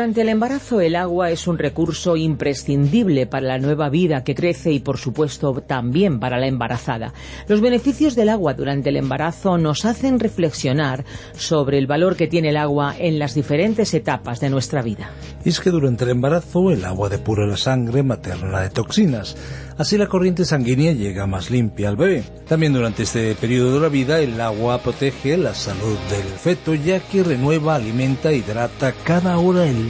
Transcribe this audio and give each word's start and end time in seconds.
Durante 0.00 0.22
el 0.22 0.30
embarazo 0.30 0.80
el 0.80 0.96
agua 0.96 1.30
es 1.30 1.46
un 1.46 1.58
recurso 1.58 2.16
imprescindible 2.16 3.26
para 3.26 3.46
la 3.46 3.58
nueva 3.58 3.90
vida 3.90 4.24
que 4.24 4.34
crece 4.34 4.72
y 4.72 4.80
por 4.80 4.96
supuesto 4.96 5.52
también 5.60 6.18
para 6.20 6.38
la 6.38 6.46
embarazada. 6.46 7.12
Los 7.48 7.60
beneficios 7.60 8.16
del 8.16 8.30
agua 8.30 8.54
durante 8.54 8.88
el 8.88 8.96
embarazo 8.96 9.58
nos 9.58 9.84
hacen 9.84 10.18
reflexionar 10.18 11.04
sobre 11.34 11.76
el 11.76 11.86
valor 11.86 12.16
que 12.16 12.28
tiene 12.28 12.48
el 12.48 12.56
agua 12.56 12.94
en 12.98 13.18
las 13.18 13.34
diferentes 13.34 13.92
etapas 13.92 14.40
de 14.40 14.48
nuestra 14.48 14.80
vida. 14.80 15.10
Y 15.44 15.50
es 15.50 15.60
que 15.60 15.68
durante 15.68 16.04
el 16.04 16.10
embarazo 16.12 16.70
el 16.70 16.82
agua 16.86 17.10
depura 17.10 17.46
la 17.46 17.58
sangre 17.58 18.02
materna 18.02 18.62
de 18.62 18.70
toxinas. 18.70 19.36
Así 19.76 19.96
la 19.96 20.08
corriente 20.08 20.44
sanguínea 20.44 20.92
llega 20.92 21.26
más 21.26 21.50
limpia 21.50 21.88
al 21.88 21.96
bebé. 21.96 22.22
También 22.46 22.74
durante 22.74 23.04
este 23.04 23.34
periodo 23.34 23.74
de 23.74 23.80
la 23.80 23.88
vida 23.88 24.20
el 24.20 24.38
agua 24.38 24.82
protege 24.82 25.38
la 25.38 25.54
salud 25.54 25.96
del 26.10 26.26
feto 26.38 26.74
ya 26.74 27.00
que 27.00 27.22
renueva, 27.22 27.76
alimenta, 27.76 28.30
hidrata 28.30 28.92
cada 29.04 29.38
hora 29.38 29.66
el 29.66 29.89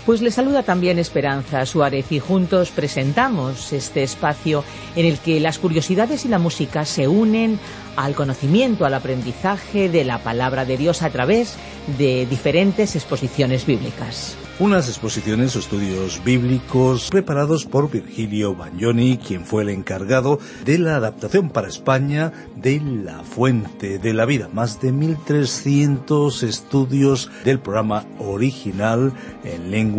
Pues 0.05 0.23
le 0.23 0.31
saluda 0.31 0.63
también 0.63 0.97
Esperanza 0.97 1.63
Suárez 1.67 2.11
y 2.11 2.19
juntos 2.19 2.71
presentamos 2.71 3.71
este 3.71 4.01
espacio 4.01 4.63
en 4.95 5.05
el 5.05 5.19
que 5.19 5.39
las 5.39 5.59
curiosidades 5.59 6.25
y 6.25 6.27
la 6.27 6.39
música 6.39 6.85
se 6.85 7.07
unen 7.07 7.59
al 7.95 8.15
conocimiento, 8.15 8.85
al 8.85 8.95
aprendizaje 8.95 9.89
de 9.89 10.03
la 10.03 10.17
palabra 10.17 10.65
de 10.65 10.77
Dios 10.77 11.03
a 11.03 11.11
través 11.11 11.55
de 11.99 12.25
diferentes 12.25 12.95
exposiciones 12.95 13.65
bíblicas. 13.65 14.35
Unas 14.59 14.87
exposiciones 14.87 15.55
o 15.55 15.59
estudios 15.59 16.23
bíblicos 16.23 17.09
preparados 17.09 17.65
por 17.65 17.89
Virgilio 17.89 18.55
Bagnoni, 18.55 19.17
quien 19.17 19.43
fue 19.43 19.63
el 19.63 19.69
encargado 19.69 20.39
de 20.65 20.77
la 20.77 20.97
adaptación 20.97 21.49
para 21.49 21.67
España 21.67 22.31
de 22.55 22.79
La 22.79 23.23
Fuente 23.23 23.97
de 23.97 24.13
la 24.13 24.25
Vida. 24.25 24.49
Más 24.53 24.79
de 24.79 24.93
1.300 24.93 26.43
estudios 26.43 27.31
del 27.43 27.59
programa 27.59 28.05
original 28.19 29.13
en 29.43 29.71
lengua 29.71 29.90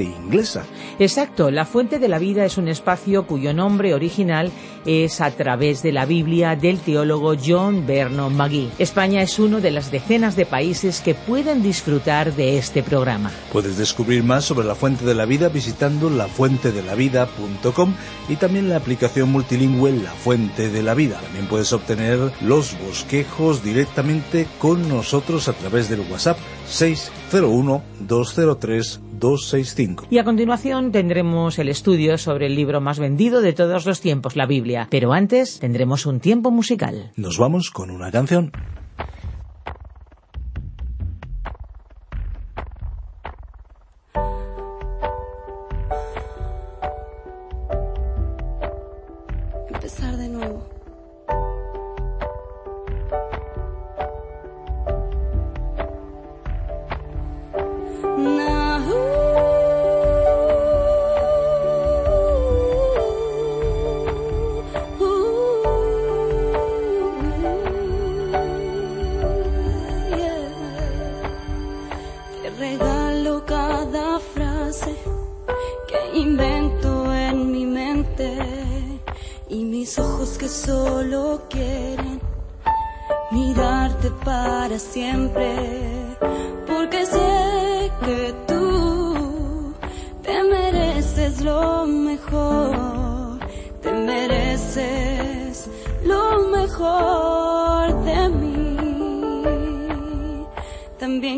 inglesa. 0.00 0.64
Exacto, 0.98 1.50
La 1.50 1.64
Fuente 1.64 1.98
de 1.98 2.08
la 2.08 2.18
Vida 2.18 2.44
es 2.44 2.58
un 2.58 2.68
espacio 2.68 3.26
cuyo 3.26 3.54
nombre 3.54 3.94
original 3.94 4.50
es 4.84 5.20
a 5.20 5.30
través 5.30 5.82
de 5.82 5.92
la 5.92 6.06
Biblia 6.06 6.56
del 6.56 6.78
teólogo 6.78 7.34
John 7.42 7.86
Vernon 7.86 8.34
McGee. 8.34 8.70
España 8.78 9.22
es 9.22 9.38
uno 9.38 9.60
de 9.60 9.70
las 9.70 9.90
decenas 9.90 10.36
de 10.36 10.46
países 10.46 11.00
que 11.00 11.14
pueden 11.14 11.62
disfrutar 11.62 12.34
de 12.34 12.58
este 12.58 12.82
programa. 12.82 13.30
Puedes 13.52 13.76
descubrir 13.76 14.24
más 14.24 14.44
sobre 14.44 14.66
la 14.66 14.74
Fuente 14.74 15.04
de 15.04 15.14
la 15.14 15.24
Vida 15.24 15.48
visitando 15.48 16.10
lafuentedelavida.com 16.10 17.94
y 18.28 18.36
también 18.36 18.68
la 18.68 18.76
aplicación 18.76 19.30
multilingüe 19.30 19.92
La 19.92 20.12
Fuente 20.12 20.68
de 20.68 20.82
la 20.82 20.94
Vida. 20.94 21.20
También 21.20 21.46
puedes 21.46 21.72
obtener 21.72 22.32
los 22.40 22.76
bosquejos 22.80 23.62
directamente 23.62 24.46
con 24.58 24.88
nosotros 24.88 25.48
a 25.48 25.52
través 25.52 25.88
del 25.88 26.00
WhatsApp 26.10 26.38
601 26.66 27.82
203 28.00 29.00
265. 29.18 30.06
Y 30.10 30.18
a 30.18 30.24
continuación 30.24 30.92
tendremos 30.92 31.58
el 31.58 31.68
estudio 31.68 32.18
sobre 32.18 32.46
el 32.46 32.54
libro 32.54 32.80
más 32.80 32.98
vendido 32.98 33.40
de 33.40 33.52
todos 33.52 33.86
los 33.86 34.00
tiempos, 34.00 34.36
la 34.36 34.46
Biblia. 34.46 34.88
Pero 34.90 35.12
antes 35.12 35.58
tendremos 35.58 36.06
un 36.06 36.20
tiempo 36.20 36.50
musical. 36.50 37.12
Nos 37.16 37.38
vamos 37.38 37.70
con 37.70 37.90
una 37.90 38.10
canción. 38.10 38.52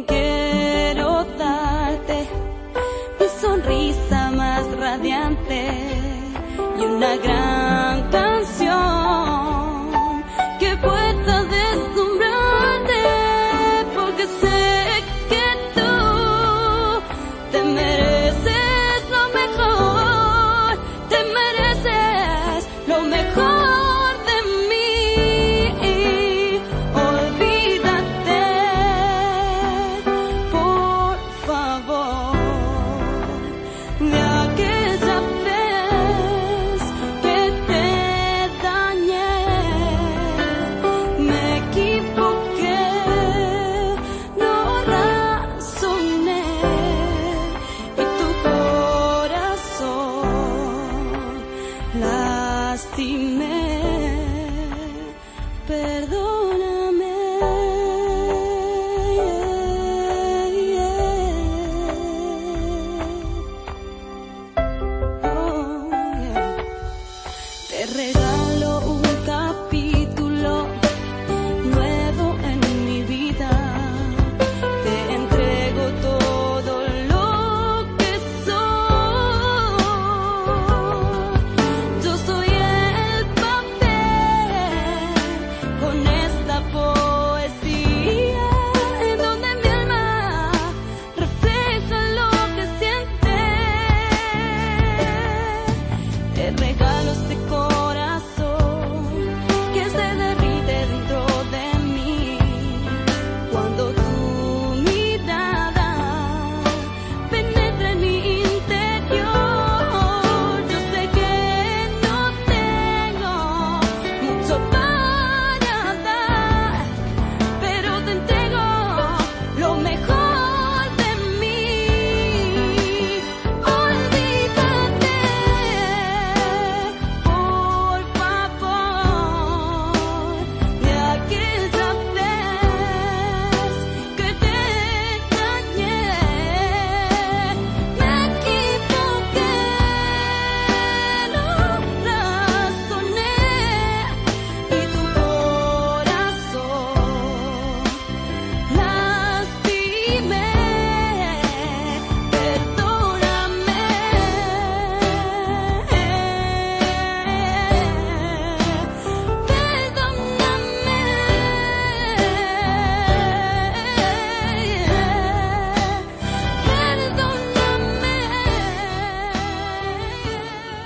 Quiero 0.07 1.25
darte 1.37 2.29
mi 3.19 3.27
sonrisa 3.41 4.31
más 4.31 4.65
radiante 4.79 5.67
y 6.79 6.85
una 6.85 7.17
gran 7.17 7.80
perdón. 55.91 56.30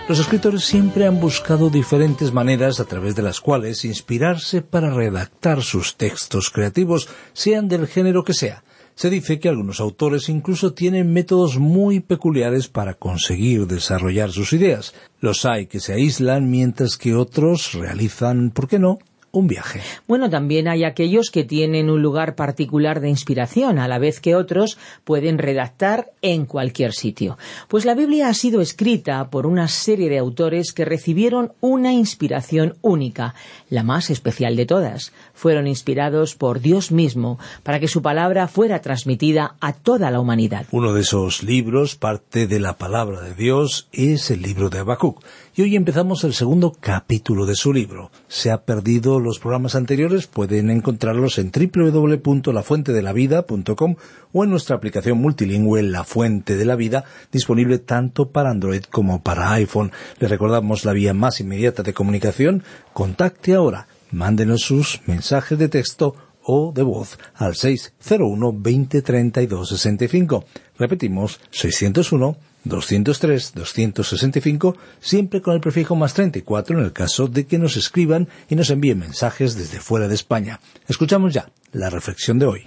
Los 0.07 0.19
escritores 0.19 0.65
siempre 0.65 1.07
han 1.07 1.19
buscado 1.19 1.71
diferentes 1.71 2.31
maneras 2.31 2.79
a 2.79 2.85
través 2.85 3.17
de 3.17 3.23
las 3.23 3.41
cuales 3.41 3.87
inspirarse 3.87 4.61
para 4.61 4.93
redactar 4.93 5.63
sus 5.63 5.97
textos 5.97 6.51
creativos, 6.51 7.09
sean 7.33 7.69
del 7.69 7.87
género 7.87 8.23
que 8.23 8.35
sea. 8.35 8.65
Se 8.97 9.09
dice 9.09 9.41
que 9.41 9.49
algunos 9.49 9.81
autores 9.81 10.29
incluso 10.29 10.75
tienen 10.75 11.11
métodos 11.15 11.59
muy 11.59 12.01
peculiares 12.01 12.69
para 12.69 12.93
conseguir 12.93 13.67
desarrollar 13.67 14.31
sus 14.31 14.53
ideas. 14.53 14.93
Los 15.21 15.47
hay 15.47 15.67
que 15.67 15.81
se 15.81 15.95
aíslan 15.95 16.51
mientras 16.51 16.99
que 16.99 17.15
otros 17.15 17.73
realizan, 17.73 18.51
¿por 18.51 18.69
qué 18.69 18.79
no?, 18.79 18.99
un 19.35 19.49
viaje. 19.49 19.81
Bueno, 20.09 20.31
también 20.31 20.69
hay 20.69 20.85
aquellos 20.85 21.31
que 21.31 21.45
tienen 21.45 21.91
un 21.91 22.01
lugar 22.01 22.37
particular 22.37 23.01
de 23.01 23.11
inspiración, 23.11 23.79
a 23.79 23.89
la 23.89 23.99
vez 23.99 24.21
que 24.21 24.35
otros 24.35 24.79
pueden 25.05 25.39
redactar 25.39 26.13
en 26.23 26.47
cualquier 26.47 26.93
sitio. 26.93 27.37
Pues 27.69 27.85
la 27.85 27.95
Biblia 27.95 28.29
ha 28.29 28.35
sido 28.35 28.61
escrita 28.61 29.29
por 29.31 29.47
una 29.47 29.69
serie 29.69 30.09
de 30.09 30.19
autores 30.19 30.73
que 30.73 30.85
recibieron 30.85 31.53
una 31.61 31.93
inspiración 31.93 32.77
única, 32.81 33.35
la 33.69 33.83
más 33.83 34.09
especial 34.09 34.57
de 34.57 34.67
todas. 34.67 35.13
Fueron 35.35 35.67
inspirados 35.67 36.35
por 36.35 36.61
Dios 36.61 36.93
mismo 36.93 37.39
para 37.63 37.81
que 37.81 37.89
su 37.89 38.03
palabra 38.03 38.49
fuera 38.49 38.81
transmitida 38.81 39.57
a 39.61 39.73
toda 39.73 40.11
la 40.11 40.21
humanidad. 40.21 40.67
Uno 40.71 40.93
de 40.93 41.01
esos 41.01 41.43
libros, 41.43 41.97
parte 41.97 42.47
de 42.47 42.61
la 42.61 42.79
palabra 42.79 43.21
de 43.21 43.35
Dios, 43.35 43.89
es 43.93 44.31
el 44.31 44.43
libro 44.43 44.71
de 44.71 44.79
Habacuc. 44.79 45.23
Y 45.57 45.63
hoy 45.63 45.77
empezamos 45.77 46.25
el 46.25 46.35
segundo 46.35 46.73
capítulo 46.81 47.47
de 47.47 47.55
su 47.55 47.73
libro. 47.73 48.11
Se 48.27 48.51
ha 48.51 48.65
perdido 48.65 49.21
los 49.21 49.39
programas 49.39 49.77
anteriores, 49.77 50.27
pueden 50.27 50.69
encontrarlos 50.69 51.39
en 51.39 51.53
www.lafuentedelavida.com 51.53 53.95
o 54.33 54.43
en 54.43 54.51
nuestra 54.51 54.75
aplicación 54.75 55.19
multilingüe 55.19 55.85
La 55.85 56.03
Fuente 56.03 56.57
de 56.57 56.65
la 56.65 56.75
Vida, 56.75 57.05
disponible 57.31 57.79
tanto 57.79 58.31
para 58.31 58.51
Android 58.51 58.83
como 58.83 59.23
para 59.23 59.53
iPhone. 59.53 59.93
Les 60.19 60.29
recordamos 60.29 60.85
la 60.85 60.93
vía 60.93 61.15
más 61.15 61.39
inmediata 61.39 61.85
de 61.85 61.95
comunicación. 61.95 62.65
Contacte 62.93 63.55
ahora. 63.55 63.87
Mándenos 64.11 64.63
sus 64.63 65.03
mensajes 65.07 65.57
de 65.57 65.69
texto 65.69 66.17
o 66.43 66.73
de 66.75 66.83
voz 66.83 67.17
al 67.37 67.55
601 67.55 68.55
20 68.59 69.03
32 69.03 69.69
65. 69.69 70.47
Repetimos, 70.77 71.39
601 71.53 72.39
203-265, 72.65 74.77
siempre 75.01 75.43
con 75.43 75.55
el 75.55 75.61
prefijo 75.61 75.97
más 75.97 76.15
34 76.15 76.79
en 76.79 76.85
el 76.85 76.93
caso 76.93 77.27
de 77.29 77.47
que 77.47 77.59
nos 77.59 77.77
escriban 77.77 78.29
y 78.49 78.57
nos 78.57 78.71
envíen 78.71 78.99
mensajes 78.99 79.57
desde 79.57 79.81
fuera 79.81 80.09
de 80.09 80.15
España. 80.15 80.61
Escuchamos 80.89 81.35
ya 81.35 81.51
la 81.73 81.91
reflexión 81.91 82.39
de 82.39 82.47
hoy. 82.47 82.63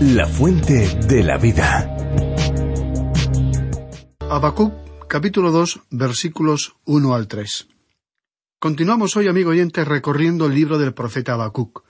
La 0.00 0.26
fuente 0.26 0.88
de 1.06 1.22
la 1.22 1.38
vida. 1.38 1.96
Habacuc, 4.28 4.74
capítulo 5.08 5.52
2, 5.52 5.80
versículos 5.90 6.74
1 6.84 7.14
al 7.14 7.28
3. 7.28 7.68
Continuamos 8.58 9.16
hoy, 9.16 9.28
amigo 9.28 9.50
oyente, 9.50 9.84
recorriendo 9.84 10.46
el 10.46 10.54
libro 10.54 10.78
del 10.78 10.94
profeta 10.94 11.34
Habacuc. 11.34 11.84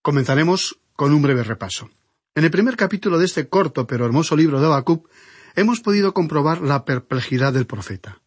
Comenzaremos 0.00 0.78
con 0.94 1.12
un 1.12 1.22
breve 1.22 1.42
repaso. 1.42 1.90
En 2.34 2.44
el 2.44 2.50
primer 2.50 2.76
capítulo 2.76 3.18
de 3.18 3.26
este 3.26 3.48
corto 3.48 3.86
pero 3.86 4.06
hermoso 4.06 4.36
libro 4.36 4.60
de 4.60 4.66
Habacuc, 4.66 5.08
hemos 5.54 5.80
podido 5.80 6.14
comprobar 6.14 6.60
la 6.60 6.84
perplejidad 6.84 7.52
del 7.52 7.66
profeta. 7.66 8.20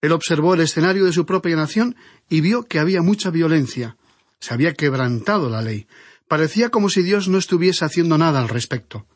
Él 0.00 0.12
observó 0.12 0.54
el 0.54 0.60
escenario 0.60 1.04
de 1.04 1.12
su 1.12 1.26
propia 1.26 1.56
nación 1.56 1.96
y 2.28 2.40
vio 2.40 2.64
que 2.64 2.78
había 2.78 3.02
mucha 3.02 3.30
violencia. 3.30 3.96
Se 4.38 4.54
había 4.54 4.74
quebrantado 4.74 5.48
la 5.48 5.62
ley. 5.62 5.88
Parecía 6.28 6.70
como 6.70 6.88
si 6.88 7.02
Dios 7.02 7.26
no 7.28 7.38
estuviese 7.38 7.84
haciendo 7.84 8.16
nada 8.18 8.40
al 8.40 8.48
respecto. 8.48 9.06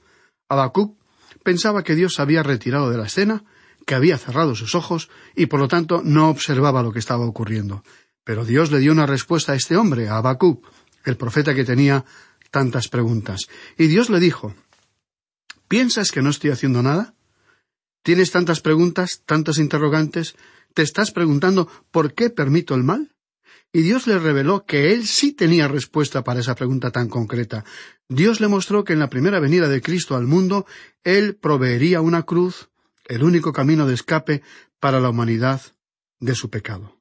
Habacuc 0.48 0.98
pensaba 1.44 1.84
que 1.84 1.94
Dios 1.94 2.14
se 2.14 2.22
había 2.22 2.42
retirado 2.42 2.90
de 2.90 2.98
la 2.98 3.06
escena, 3.06 3.44
que 3.86 3.94
había 3.94 4.18
cerrado 4.18 4.54
sus 4.54 4.74
ojos 4.74 5.08
y 5.36 5.46
por 5.46 5.60
lo 5.60 5.68
tanto 5.68 6.02
no 6.04 6.28
observaba 6.28 6.82
lo 6.82 6.92
que 6.92 6.98
estaba 6.98 7.26
ocurriendo. 7.26 7.84
Pero 8.24 8.44
Dios 8.44 8.70
le 8.70 8.78
dio 8.78 8.92
una 8.92 9.06
respuesta 9.06 9.52
a 9.52 9.56
este 9.56 9.76
hombre, 9.76 10.08
a 10.08 10.16
Habacuc, 10.16 10.66
el 11.04 11.16
profeta 11.16 11.54
que 11.54 11.64
tenía 11.64 12.04
tantas 12.50 12.88
preguntas. 12.88 13.48
Y 13.76 13.86
Dios 13.86 14.10
le 14.10 14.20
dijo 14.20 14.54
¿Piensas 15.68 16.10
que 16.10 16.22
no 16.22 16.30
estoy 16.30 16.50
haciendo 16.50 16.82
nada? 16.82 17.14
¿Tienes 18.02 18.32
tantas 18.32 18.60
preguntas, 18.60 19.22
tantas 19.26 19.58
interrogantes? 19.58 20.34
¿Te 20.74 20.82
estás 20.82 21.12
preguntando 21.12 21.68
por 21.90 22.14
qué 22.14 22.30
permito 22.30 22.74
el 22.74 22.82
mal? 22.82 23.14
Y 23.72 23.82
Dios 23.82 24.06
le 24.06 24.18
reveló 24.18 24.66
que 24.66 24.92
él 24.92 25.06
sí 25.06 25.32
tenía 25.32 25.68
respuesta 25.68 26.24
para 26.24 26.40
esa 26.40 26.54
pregunta 26.54 26.90
tan 26.90 27.08
concreta. 27.08 27.64
Dios 28.08 28.40
le 28.40 28.48
mostró 28.48 28.84
que 28.84 28.92
en 28.92 28.98
la 28.98 29.08
primera 29.08 29.40
venida 29.40 29.68
de 29.68 29.80
Cristo 29.80 30.16
al 30.16 30.26
mundo, 30.26 30.66
él 31.04 31.36
proveería 31.36 32.00
una 32.00 32.24
cruz, 32.24 32.68
el 33.06 33.22
único 33.22 33.52
camino 33.52 33.86
de 33.86 33.94
escape 33.94 34.42
para 34.78 35.00
la 35.00 35.08
humanidad 35.08 35.62
de 36.20 36.34
su 36.34 36.50
pecado. 36.50 36.98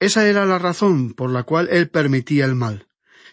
Esa 0.00 0.28
era 0.28 0.44
la 0.44 0.58
razón 0.58 1.14
por 1.14 1.30
la 1.30 1.44
cual 1.44 1.68
él 1.70 1.88
permitía 1.88 2.44
el 2.44 2.54
mal. 2.54 2.88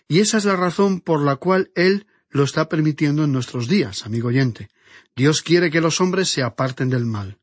Y 0.08 0.20
esa 0.20 0.38
es 0.38 0.46
la 0.46 0.56
razón 0.56 1.02
por 1.02 1.22
la 1.22 1.36
cual 1.38 1.72
él 1.76 2.08
lo 2.30 2.44
está 2.44 2.70
permitiendo 2.70 3.24
en 3.26 3.32
nuestros 3.32 3.68
días, 3.68 4.06
amigo 4.06 4.30
oyente. 4.30 4.70
Dios 5.16 5.42
quiere 5.42 5.72
que 5.72 5.82
los 5.82 6.02
hombres 6.02 6.30
se 6.30 6.44
aparten 6.44 6.90
del 6.90 7.06
mal. 7.06 7.40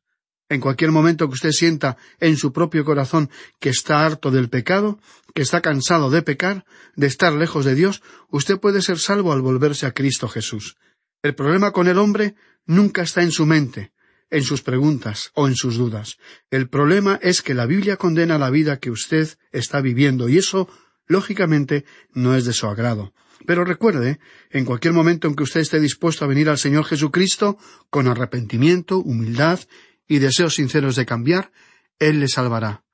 En 0.49 0.61
cualquier 0.61 0.91
momento 0.91 1.29
que 1.29 1.35
usted 1.35 1.53
sienta 1.53 1.97
en 2.19 2.37
su 2.37 2.53
propio 2.53 2.85
corazón 2.85 3.31
que 3.61 3.69
está 3.69 4.05
harto 4.05 4.33
del 4.33 4.49
pecado, 4.49 4.99
que 5.33 5.43
está 5.43 5.61
cansado 5.61 6.11
de 6.11 6.23
pecar, 6.23 6.65
de 6.97 7.07
estar 7.07 7.33
lejos 7.33 7.65
de 7.65 7.77
Dios, 7.77 8.03
usted 8.31 8.59
puede 8.59 8.83
ser 8.83 8.99
salvo 8.99 9.33
al 9.33 9.43
volverse 9.43 9.87
a 9.87 9.93
Cristo 9.93 10.29
Jesús. 10.29 10.77
El 11.23 11.37
problema 11.37 11.71
con 11.71 11.87
el 11.87 11.99
hombre 11.99 12.35
nunca 12.67 13.03
está 13.03 13.23
en 13.23 13.31
su 13.31 13.47
mente, 13.47 13.93
en 14.29 14.43
sus 14.43 14.63
preguntas 14.63 15.31
o 15.35 15.47
en 15.47 15.55
sus 15.55 15.77
dudas. 15.77 16.19
El 16.51 16.69
problema 16.69 17.21
es 17.23 17.43
que 17.43 17.55
la 17.55 17.67
Biblia 17.67 17.97
condena 17.97 18.37
la 18.37 18.51
vida 18.51 18.79
que 18.79 18.91
usted 18.91 19.29
está 19.53 19.81
viviendo 19.81 20.29
y 20.29 20.39
eso, 20.39 20.69
lógicamente, 21.07 21.85
no 22.13 22.35
es 22.35 22.45
de 22.45 22.55
su 22.55 22.67
agrado. 22.67 23.13
Pero 23.47 23.65
recuerde, 23.65 24.21
en 24.51 24.65
cualquier 24.65 24.93
momento 24.93 25.27
en 25.27 25.35
que 25.35 25.43
usted 25.43 25.61
esté 25.61 25.81
dispuesto 25.81 26.25
a 26.25 26.29
venir 26.29 26.49
al 26.49 26.59
Señor 26.59 26.85
Jesucristo, 26.85 27.59
con 27.89 28.07
arrepentimiento, 28.07 28.99
humildad 28.99 29.61
y 30.07 30.19
deseos 30.19 30.55
sinceros 30.55 30.97
de 30.97 31.07
cambiar, 31.07 31.53
Él 31.99 32.21
le 32.21 32.29
salvará. 32.29 32.85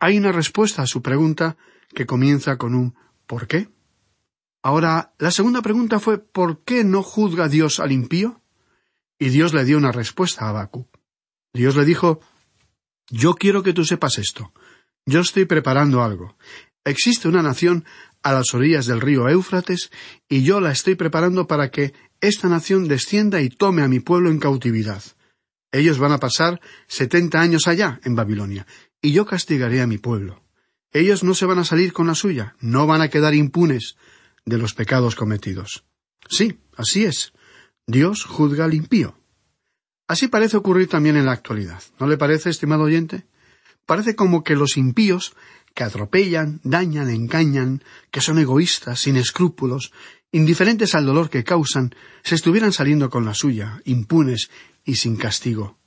Hay 0.00 0.18
una 0.18 0.32
respuesta 0.32 0.82
a 0.82 0.86
su 0.86 1.02
pregunta 1.02 1.56
que 1.94 2.06
comienza 2.06 2.56
con 2.56 2.74
un 2.74 2.94
¿por 3.26 3.46
qué? 3.46 3.68
Ahora, 4.62 5.12
la 5.18 5.30
segunda 5.30 5.60
pregunta 5.60 6.00
fue 6.00 6.18
¿por 6.18 6.62
qué 6.64 6.84
no 6.84 7.02
juzga 7.02 7.48
Dios 7.48 7.80
al 7.80 7.92
impío? 7.92 8.40
Y 9.18 9.28
Dios 9.28 9.52
le 9.54 9.64
dio 9.64 9.76
una 9.76 9.92
respuesta 9.92 10.44
a 10.44 10.48
Habacuc. 10.48 10.88
Dios 11.52 11.76
le 11.76 11.84
dijo 11.84 12.20
Yo 13.10 13.34
quiero 13.34 13.62
que 13.62 13.72
tú 13.72 13.84
sepas 13.84 14.18
esto. 14.18 14.52
Yo 15.04 15.20
estoy 15.20 15.44
preparando 15.44 16.02
algo. 16.02 16.36
Existe 16.84 17.28
una 17.28 17.42
nación 17.42 17.84
a 18.22 18.32
las 18.32 18.54
orillas 18.54 18.86
del 18.86 19.00
río 19.00 19.28
Éufrates, 19.28 19.90
y 20.28 20.42
yo 20.42 20.60
la 20.60 20.72
estoy 20.72 20.94
preparando 20.94 21.46
para 21.46 21.70
que 21.70 21.92
esta 22.20 22.48
nación 22.48 22.88
descienda 22.88 23.40
y 23.40 23.48
tome 23.48 23.82
a 23.82 23.88
mi 23.88 24.00
pueblo 24.00 24.30
en 24.30 24.38
cautividad. 24.38 25.02
Ellos 25.72 25.98
van 25.98 26.12
a 26.12 26.18
pasar 26.18 26.60
setenta 26.86 27.40
años 27.40 27.66
allá, 27.66 28.00
en 28.04 28.14
Babilonia, 28.14 28.66
y 29.00 29.12
yo 29.12 29.26
castigaré 29.26 29.80
a 29.80 29.86
mi 29.86 29.98
pueblo. 29.98 30.42
Ellos 30.92 31.24
no 31.24 31.34
se 31.34 31.46
van 31.46 31.58
a 31.58 31.64
salir 31.64 31.92
con 31.92 32.06
la 32.06 32.14
suya, 32.14 32.54
no 32.60 32.86
van 32.86 33.00
a 33.00 33.08
quedar 33.08 33.34
impunes 33.34 33.96
de 34.44 34.58
los 34.58 34.74
pecados 34.74 35.16
cometidos. 35.16 35.84
Sí, 36.28 36.60
así 36.76 37.04
es. 37.04 37.32
Dios 37.86 38.24
juzga 38.24 38.66
al 38.66 38.74
impío. 38.74 39.18
Así 40.06 40.28
parece 40.28 40.58
ocurrir 40.58 40.88
también 40.88 41.16
en 41.16 41.26
la 41.26 41.32
actualidad. 41.32 41.82
¿No 41.98 42.06
le 42.06 42.18
parece, 42.18 42.50
estimado 42.50 42.82
oyente? 42.82 43.24
Parece 43.86 44.14
como 44.14 44.44
que 44.44 44.54
los 44.54 44.76
impíos 44.76 45.34
que 45.74 45.84
atropellan, 45.84 46.60
dañan, 46.62 47.10
engañan, 47.10 47.82
que 48.10 48.20
son 48.20 48.38
egoístas, 48.38 49.00
sin 49.00 49.16
escrúpulos, 49.16 49.92
indiferentes 50.32 50.94
al 50.94 51.06
dolor 51.06 51.30
que 51.30 51.44
causan, 51.44 51.94
se 52.22 52.34
estuvieran 52.34 52.72
saliendo 52.72 53.10
con 53.10 53.24
la 53.24 53.34
suya, 53.34 53.80
impunes 53.84 54.50
y 54.84 54.96
sin 54.96 55.16
castigo. 55.16 55.78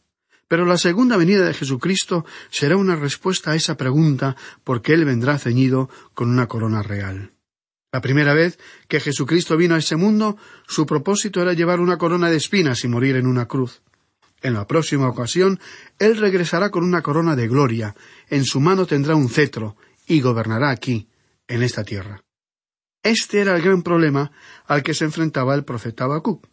Pero 0.47 0.65
la 0.65 0.77
segunda 0.77 1.17
venida 1.17 1.45
de 1.45 1.53
Jesucristo 1.53 2.25
será 2.51 2.77
una 2.77 2.95
respuesta 2.95 3.51
a 3.51 3.55
esa 3.55 3.77
pregunta 3.77 4.35
porque 4.63 4.93
Él 4.93 5.05
vendrá 5.05 5.39
ceñido 5.39 5.89
con 6.13 6.29
una 6.29 6.47
corona 6.47 6.83
real. 6.83 7.31
La 7.91 8.01
primera 8.01 8.33
vez 8.33 8.59
que 8.87 8.99
Jesucristo 8.99 9.57
vino 9.57 9.73
a 9.73 9.79
ese 9.79 9.95
mundo, 9.95 10.37
su 10.67 10.85
propósito 10.85 11.41
era 11.41 11.53
llevar 11.53 11.79
una 11.79 11.97
corona 11.97 12.29
de 12.29 12.37
espinas 12.37 12.83
y 12.83 12.89
morir 12.89 13.15
en 13.15 13.25
una 13.25 13.47
cruz. 13.47 13.81
En 14.45 14.53
la 14.53 14.67
próxima 14.67 15.09
ocasión, 15.09 15.59
Él 15.97 16.17
regresará 16.17 16.69
con 16.69 16.83
una 16.83 17.01
corona 17.01 17.35
de 17.35 17.47
gloria, 17.47 17.95
en 18.29 18.45
su 18.45 18.59
mano 18.59 18.85
tendrá 18.85 19.15
un 19.15 19.27
cetro, 19.27 19.75
y 20.05 20.21
gobernará 20.21 20.69
aquí, 20.69 21.09
en 21.47 21.63
esta 21.63 21.83
tierra. 21.83 22.23
Este 23.01 23.41
era 23.41 23.55
el 23.55 23.63
gran 23.63 23.81
problema 23.81 24.31
al 24.67 24.83
que 24.83 24.93
se 24.93 25.03
enfrentaba 25.03 25.55
el 25.55 25.65
profeta 25.65 26.03
Habacuc. 26.03 26.45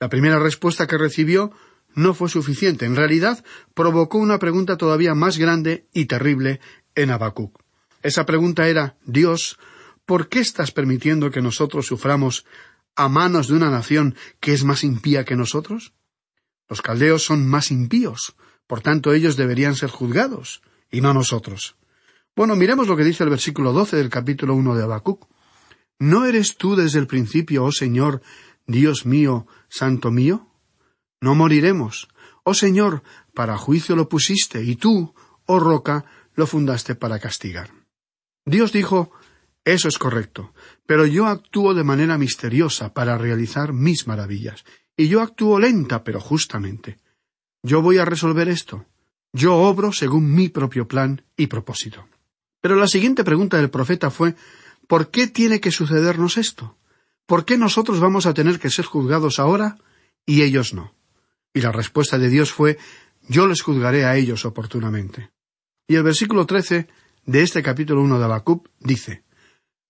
La 0.00 0.08
primera 0.08 0.40
respuesta 0.40 0.88
que 0.88 0.98
recibió 0.98 1.52
no 1.94 2.14
fue 2.14 2.28
suficiente. 2.28 2.84
En 2.84 2.96
realidad, 2.96 3.44
provocó 3.74 4.18
una 4.18 4.40
pregunta 4.40 4.76
todavía 4.76 5.14
más 5.14 5.38
grande 5.38 5.86
y 5.92 6.06
terrible 6.06 6.58
en 6.96 7.12
Habacuc. 7.12 7.62
Esa 8.02 8.26
pregunta 8.26 8.66
era 8.66 8.96
Dios, 9.04 9.56
¿por 10.04 10.28
qué 10.28 10.40
estás 10.40 10.72
permitiendo 10.72 11.30
que 11.30 11.42
nosotros 11.42 11.86
suframos 11.86 12.44
a 12.96 13.08
manos 13.08 13.46
de 13.46 13.54
una 13.54 13.70
nación 13.70 14.16
que 14.40 14.52
es 14.52 14.64
más 14.64 14.82
impía 14.82 15.24
que 15.24 15.36
nosotros? 15.36 15.92
Los 16.68 16.82
caldeos 16.82 17.22
son 17.22 17.46
más 17.46 17.70
impíos. 17.70 18.34
Por 18.66 18.80
tanto, 18.80 19.12
ellos 19.12 19.36
deberían 19.36 19.74
ser 19.74 19.90
juzgados, 19.90 20.62
y 20.90 21.00
no 21.00 21.14
nosotros. 21.14 21.76
Bueno, 22.34 22.56
miremos 22.56 22.88
lo 22.88 22.96
que 22.96 23.04
dice 23.04 23.24
el 23.24 23.30
versículo 23.30 23.72
doce 23.72 23.96
del 23.96 24.10
capítulo 24.10 24.54
uno 24.54 24.74
de 24.74 24.82
Habacuc. 24.82 25.26
¿No 25.98 26.26
eres 26.26 26.56
tú 26.56 26.76
desde 26.76 26.98
el 26.98 27.06
principio, 27.06 27.64
oh 27.64 27.72
Señor, 27.72 28.20
Dios 28.66 29.06
mío, 29.06 29.46
Santo 29.68 30.10
mío? 30.10 30.50
No 31.20 31.34
moriremos. 31.34 32.08
Oh 32.44 32.54
Señor, 32.54 33.02
para 33.34 33.56
juicio 33.56 33.96
lo 33.96 34.08
pusiste, 34.08 34.62
y 34.62 34.76
tú, 34.76 35.14
oh 35.46 35.58
roca, 35.58 36.04
lo 36.34 36.46
fundaste 36.46 36.94
para 36.94 37.18
castigar. 37.18 37.70
Dios 38.44 38.72
dijo, 38.72 39.10
eso 39.64 39.88
es 39.88 39.98
correcto, 39.98 40.52
pero 40.86 41.06
yo 41.06 41.26
actúo 41.26 41.74
de 41.74 41.82
manera 41.82 42.18
misteriosa 42.18 42.94
para 42.94 43.18
realizar 43.18 43.72
mis 43.72 44.06
maravillas, 44.06 44.64
y 44.96 45.08
yo 45.08 45.20
actúo 45.20 45.58
lenta, 45.58 46.02
pero 46.02 46.20
justamente. 46.20 46.98
Yo 47.62 47.82
voy 47.82 47.98
a 47.98 48.04
resolver 48.04 48.48
esto. 48.48 48.86
Yo 49.32 49.54
obro 49.54 49.92
según 49.92 50.34
mi 50.34 50.48
propio 50.48 50.88
plan 50.88 51.22
y 51.36 51.48
propósito. 51.48 52.08
Pero 52.60 52.76
la 52.76 52.86
siguiente 52.86 53.24
pregunta 53.24 53.58
del 53.58 53.70
profeta 53.70 54.10
fue 54.10 54.34
¿Por 54.86 55.10
qué 55.10 55.26
tiene 55.26 55.60
que 55.60 55.70
sucedernos 55.70 56.36
esto? 56.36 56.76
¿Por 57.26 57.44
qué 57.44 57.58
nosotros 57.58 58.00
vamos 58.00 58.26
a 58.26 58.34
tener 58.34 58.58
que 58.58 58.70
ser 58.70 58.84
juzgados 58.84 59.38
ahora 59.38 59.78
y 60.24 60.42
ellos 60.42 60.74
no? 60.74 60.94
Y 61.52 61.60
la 61.60 61.72
respuesta 61.72 62.18
de 62.18 62.28
Dios 62.28 62.52
fue 62.52 62.78
Yo 63.28 63.46
les 63.46 63.62
juzgaré 63.62 64.04
a 64.04 64.16
ellos 64.16 64.44
oportunamente. 64.44 65.30
Y 65.88 65.96
el 65.96 66.02
versículo 66.02 66.46
trece 66.46 66.88
de 67.24 67.42
este 67.42 67.62
capítulo 67.62 68.02
uno 68.02 68.18
de 68.18 68.24
Habacuc 68.24 68.68
dice 68.78 69.24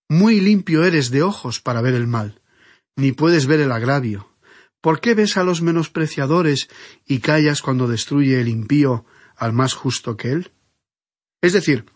Muy 0.08 0.40
limpio 0.40 0.84
eres 0.84 1.10
de 1.10 1.22
ojos 1.22 1.60
para 1.60 1.82
ver 1.82 1.94
el 1.94 2.06
mal, 2.06 2.40
ni 2.96 3.12
puedes 3.12 3.46
ver 3.46 3.60
el 3.60 3.72
agravio. 3.72 4.30
¿Por 4.86 5.00
qué 5.00 5.14
ves 5.14 5.36
a 5.36 5.42
los 5.42 5.62
menospreciadores 5.62 6.68
y 7.04 7.18
callas 7.18 7.60
cuando 7.60 7.88
destruye 7.88 8.40
el 8.40 8.46
impío 8.46 9.04
al 9.34 9.52
más 9.52 9.74
justo 9.74 10.16
que 10.16 10.30
él? 10.30 10.52
Es 11.40 11.54
decir, 11.54 11.86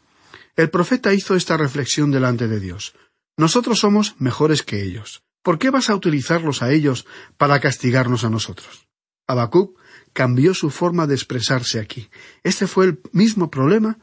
el 0.57 0.71
profeta 0.71 1.15
hizo 1.15 1.37
esta 1.37 1.57
reflexión 1.57 2.11
delante 2.11 2.49
de 2.49 2.59
Dios. 2.59 2.95
Nosotros 3.37 3.79
somos 3.79 4.17
mejores 4.19 4.65
que 4.65 4.83
ellos. 4.83 5.23
¿Por 5.45 5.61
qué 5.61 5.71
vas 5.71 5.89
a 5.89 5.95
utilizarlos 5.95 6.63
a 6.63 6.73
ellos 6.73 7.07
para 7.37 7.61
castigarnos 7.61 8.25
a 8.25 8.29
nosotros? 8.29 8.89
Habacuc 9.29 9.79
cambió 10.13 10.53
su 10.53 10.71
forma 10.71 11.07
de 11.07 11.15
expresarse 11.15 11.79
aquí. 11.79 12.11
Este 12.43 12.67
fue 12.67 12.87
el 12.87 13.01
mismo 13.13 13.53
problema 13.53 14.01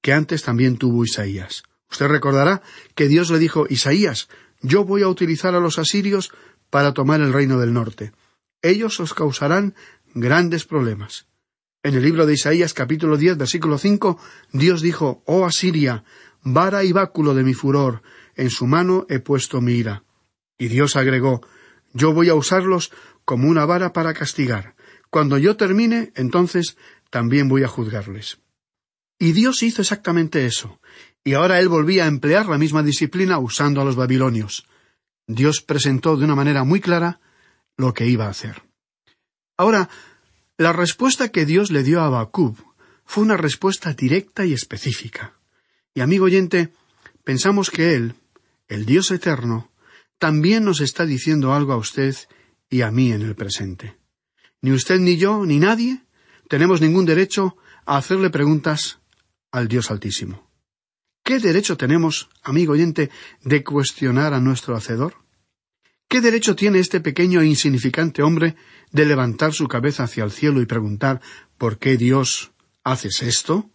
que 0.00 0.14
antes 0.14 0.44
también 0.44 0.78
tuvo 0.78 1.04
Isaías. 1.04 1.62
Usted 1.90 2.06
recordará 2.06 2.62
que 2.94 3.06
Dios 3.06 3.30
le 3.30 3.38
dijo 3.38 3.66
Isaías, 3.68 4.30
yo 4.62 4.86
voy 4.86 5.02
a 5.02 5.08
utilizar 5.08 5.54
a 5.54 5.60
los 5.60 5.78
asirios 5.78 6.32
para 6.70 6.94
tomar 6.94 7.20
el 7.20 7.34
reino 7.34 7.58
del 7.58 7.74
norte. 7.74 8.12
Ellos 8.62 9.00
os 9.00 9.14
causarán 9.14 9.74
grandes 10.14 10.64
problemas. 10.64 11.26
En 11.82 11.94
el 11.94 12.02
libro 12.02 12.26
de 12.26 12.34
Isaías 12.34 12.74
capítulo 12.74 13.16
diez 13.16 13.38
versículo 13.38 13.78
cinco 13.78 14.18
Dios 14.52 14.82
dijo 14.82 15.22
Oh 15.24 15.46
Asiria, 15.46 16.04
vara 16.42 16.84
y 16.84 16.92
báculo 16.92 17.34
de 17.34 17.42
mi 17.42 17.54
furor, 17.54 18.02
en 18.36 18.50
su 18.50 18.66
mano 18.66 19.06
he 19.08 19.18
puesto 19.18 19.60
mi 19.62 19.72
ira. 19.72 20.04
Y 20.58 20.68
Dios 20.68 20.96
agregó 20.96 21.40
Yo 21.94 22.12
voy 22.12 22.28
a 22.28 22.34
usarlos 22.34 22.92
como 23.24 23.48
una 23.48 23.64
vara 23.64 23.92
para 23.94 24.12
castigar. 24.12 24.74
Cuando 25.08 25.38
yo 25.38 25.56
termine, 25.56 26.12
entonces 26.14 26.76
también 27.08 27.48
voy 27.48 27.64
a 27.64 27.68
juzgarles. 27.68 28.40
Y 29.18 29.32
Dios 29.32 29.62
hizo 29.62 29.82
exactamente 29.82 30.46
eso, 30.46 30.80
y 31.24 31.34
ahora 31.34 31.60
él 31.60 31.68
volvía 31.68 32.04
a 32.04 32.08
emplear 32.08 32.46
la 32.46 32.58
misma 32.58 32.82
disciplina 32.82 33.38
usando 33.38 33.80
a 33.80 33.84
los 33.84 33.96
babilonios. 33.96 34.66
Dios 35.26 35.62
presentó 35.62 36.16
de 36.16 36.24
una 36.24 36.34
manera 36.34 36.64
muy 36.64 36.80
clara 36.80 37.20
lo 37.80 37.94
que 37.94 38.06
iba 38.06 38.26
a 38.26 38.30
hacer. 38.30 38.62
Ahora, 39.56 39.88
la 40.56 40.72
respuesta 40.72 41.30
que 41.30 41.46
Dios 41.46 41.70
le 41.70 41.82
dio 41.82 42.00
a 42.00 42.06
Habacuc 42.06 42.58
fue 43.04 43.24
una 43.24 43.36
respuesta 43.36 43.92
directa 43.94 44.44
y 44.44 44.52
específica. 44.52 45.34
Y 45.94 46.00
amigo 46.00 46.26
oyente, 46.26 46.68
pensamos 47.24 47.70
que 47.70 47.94
Él, 47.94 48.14
el 48.68 48.86
Dios 48.86 49.10
eterno, 49.10 49.70
también 50.18 50.64
nos 50.64 50.80
está 50.80 51.06
diciendo 51.06 51.54
algo 51.54 51.72
a 51.72 51.76
usted 51.76 52.14
y 52.68 52.82
a 52.82 52.90
mí 52.90 53.10
en 53.10 53.22
el 53.22 53.34
presente. 53.34 53.96
Ni 54.60 54.72
usted 54.72 55.00
ni 55.00 55.16
yo, 55.16 55.44
ni 55.46 55.58
nadie, 55.58 56.02
tenemos 56.48 56.80
ningún 56.80 57.06
derecho 57.06 57.56
a 57.86 57.96
hacerle 57.96 58.30
preguntas 58.30 58.98
al 59.50 59.66
Dios 59.66 59.90
Altísimo. 59.90 60.48
¿Qué 61.24 61.38
derecho 61.38 61.76
tenemos, 61.76 62.28
amigo 62.42 62.74
oyente, 62.74 63.10
de 63.42 63.64
cuestionar 63.64 64.34
a 64.34 64.40
nuestro 64.40 64.76
Hacedor? 64.76 65.14
¿Qué 66.10 66.20
derecho 66.20 66.56
tiene 66.56 66.80
este 66.80 66.98
pequeño 66.98 67.40
e 67.40 67.46
insignificante 67.46 68.24
hombre 68.24 68.56
de 68.90 69.06
levantar 69.06 69.52
su 69.52 69.68
cabeza 69.68 70.02
hacia 70.02 70.24
el 70.24 70.32
cielo 70.32 70.60
y 70.60 70.66
preguntar 70.66 71.20
¿Por 71.56 71.78
qué 71.78 71.96
Dios 71.96 72.50
haces 72.82 73.22
esto? 73.22 73.70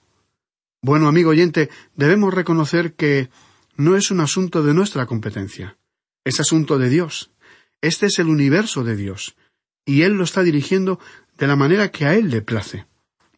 Bueno, 0.81 1.07
amigo 1.07 1.29
oyente, 1.29 1.69
debemos 1.95 2.33
reconocer 2.33 2.93
que 2.95 3.29
no 3.77 3.95
es 3.95 4.11
un 4.11 4.19
asunto 4.19 4.63
de 4.63 4.73
nuestra 4.73 5.05
competencia, 5.05 5.77
es 6.25 6.41
asunto 6.41 6.77
de 6.77 6.89
Dios. 6.89 7.31
Este 7.79 8.07
es 8.07 8.19
el 8.19 8.27
universo 8.27 8.83
de 8.83 8.97
Dios, 8.97 9.37
y 9.85 10.01
Él 10.01 10.15
lo 10.15 10.25
está 10.25 10.43
dirigiendo 10.43 10.99
de 11.37 11.47
la 11.47 11.55
manera 11.55 11.89
que 11.89 12.03
a 12.03 12.15
Él 12.15 12.29
le 12.29 12.41
place. 12.41 12.85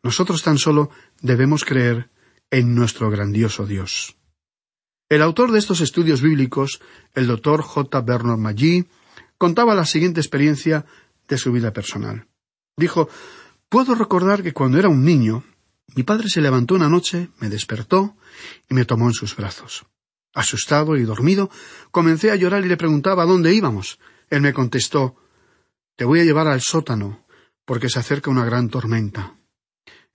Nosotros 0.01 0.41
tan 0.41 0.57
solo 0.57 0.89
debemos 1.21 1.65
creer 1.65 2.09
en 2.49 2.73
nuestro 2.73 3.11
grandioso 3.11 3.67
Dios. 3.67 4.17
El 5.09 5.21
autor 5.21 5.51
de 5.51 5.59
estos 5.59 5.79
estudios 5.79 6.21
bíblicos, 6.21 6.81
el 7.15 7.27
doctor 7.27 7.61
J. 7.61 8.01
Bernard 8.01 8.37
Magee, 8.37 8.87
contaba 9.37 9.73
la 9.73 9.85
siguiente 9.85 10.19
experiencia 10.19 10.85
de 11.27 11.37
su 11.37 11.51
vida 11.51 11.71
personal. 11.71 12.27
Dijo 12.75 13.09
Puedo 13.69 13.95
recordar 13.95 14.43
que 14.43 14.53
cuando 14.53 14.79
era 14.79 14.89
un 14.89 15.03
niño, 15.03 15.43
mi 15.95 16.03
padre 16.03 16.29
se 16.29 16.41
levantó 16.41 16.75
una 16.75 16.89
noche, 16.89 17.29
me 17.39 17.49
despertó 17.49 18.15
y 18.69 18.73
me 18.73 18.85
tomó 18.85 19.07
en 19.07 19.13
sus 19.13 19.35
brazos. 19.35 19.85
Asustado 20.33 20.95
y 20.97 21.03
dormido, 21.03 21.49
comencé 21.91 22.31
a 22.31 22.35
llorar 22.35 22.63
y 22.65 22.67
le 22.67 22.77
preguntaba 22.77 23.25
dónde 23.25 23.53
íbamos. 23.53 23.99
Él 24.29 24.41
me 24.41 24.53
contestó 24.53 25.15
Te 25.95 26.05
voy 26.05 26.19
a 26.19 26.23
llevar 26.23 26.47
al 26.47 26.61
sótano, 26.61 27.25
porque 27.65 27.89
se 27.89 27.99
acerca 27.99 28.29
una 28.29 28.45
gran 28.45 28.69
tormenta. 28.69 29.35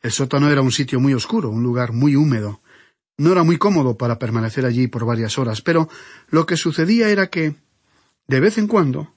El 0.00 0.12
sótano 0.12 0.50
era 0.50 0.62
un 0.62 0.72
sitio 0.72 1.00
muy 1.00 1.14
oscuro, 1.14 1.48
un 1.48 1.62
lugar 1.62 1.92
muy 1.92 2.16
húmedo. 2.16 2.62
No 3.18 3.32
era 3.32 3.42
muy 3.42 3.58
cómodo 3.58 3.96
para 3.96 4.18
permanecer 4.18 4.64
allí 4.64 4.88
por 4.88 5.04
varias 5.04 5.38
horas, 5.38 5.62
pero 5.62 5.88
lo 6.28 6.46
que 6.46 6.56
sucedía 6.56 7.08
era 7.08 7.28
que, 7.28 7.56
de 8.26 8.40
vez 8.40 8.58
en 8.58 8.66
cuando, 8.66 9.14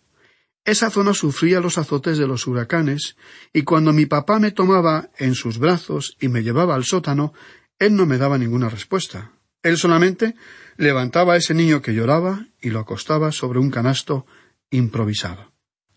esa 0.65 0.89
zona 0.89 1.13
sufría 1.13 1.59
los 1.59 1.77
azotes 1.77 2.17
de 2.17 2.27
los 2.27 2.47
huracanes, 2.47 3.15
y 3.53 3.61
cuando 3.61 3.93
mi 3.93 4.07
papá 4.07 4.39
me 4.39 4.51
tomaba 4.51 5.09
en 5.17 5.35
sus 5.35 5.59
brazos 5.59 6.17
y 6.19 6.27
me 6.27 6.43
llevaba 6.43 6.75
al 6.75 6.83
sótano, 6.83 7.33
él 7.77 7.95
no 7.95 8.05
me 8.05 8.17
daba 8.17 8.37
ninguna 8.37 8.69
respuesta. 8.69 9.31
Él 9.61 9.77
solamente 9.77 10.35
levantaba 10.77 11.33
a 11.33 11.37
ese 11.37 11.53
niño 11.53 11.81
que 11.81 11.93
lloraba 11.93 12.47
y 12.61 12.69
lo 12.69 12.79
acostaba 12.79 13.31
sobre 13.31 13.59
un 13.59 13.69
canasto 13.69 14.25
improvisado. 14.69 15.53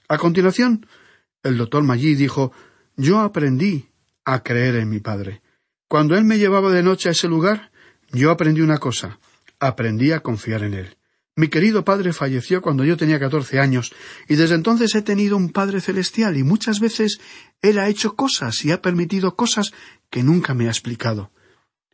A 0.09 0.19
continuación, 0.19 0.87
el 1.43 1.57
doctor 1.57 1.83
Maggi 1.83 2.14
dijo 2.14 2.52
Yo 2.97 3.21
aprendí 3.21 3.88
a 4.25 4.43
creer 4.43 4.76
en 4.76 4.88
mi 4.88 5.00
padre. 5.00 5.43
Cuando 5.88 6.17
él 6.17 6.25
me 6.25 6.38
llevaba 6.38 6.71
de 6.71 6.83
noche 6.83 7.09
a 7.09 7.12
ese 7.12 7.28
lugar, 7.28 7.71
yo 8.12 8.31
aprendí 8.31 8.61
una 8.61 8.79
cosa, 8.79 9.19
aprendí 9.61 10.12
a 10.12 10.21
confiar 10.21 10.62
en 10.62 10.75
Él. 10.75 10.97
Mi 11.38 11.47
querido 11.47 11.85
padre 11.85 12.12
falleció 12.12 12.61
cuando 12.61 12.85
yo 12.85 12.97
tenía 12.97 13.21
catorce 13.21 13.61
años, 13.61 13.93
y 14.29 14.35
desde 14.35 14.57
entonces 14.57 14.93
he 14.97 15.03
tenido 15.03 15.37
un 15.37 15.50
Padre 15.50 15.81
celestial, 15.81 16.37
y 16.37 16.43
muchas 16.43 16.81
veces 16.81 17.21
Él 17.62 17.79
ha 17.79 17.88
hecho 17.88 18.17
cosas 18.17 18.65
y 18.65 18.73
ha 18.73 18.83
permitido 18.83 19.37
cosas 19.37 19.73
que 20.11 20.25
nunca 20.25 20.53
me 20.53 20.67
ha 20.67 20.71
explicado. 20.71 21.31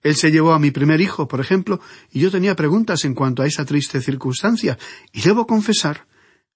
Él 0.02 0.14
se 0.14 0.30
llevó 0.30 0.54
a 0.54 0.58
mi 0.58 0.70
primer 0.70 1.02
hijo, 1.02 1.28
por 1.28 1.40
ejemplo, 1.40 1.80
y 2.10 2.20
yo 2.20 2.30
tenía 2.30 2.56
preguntas 2.56 3.04
en 3.04 3.14
cuanto 3.14 3.42
a 3.42 3.46
esa 3.46 3.66
triste 3.66 4.00
circunstancia, 4.00 4.78
y 5.12 5.20
debo 5.20 5.46
confesar, 5.46 6.06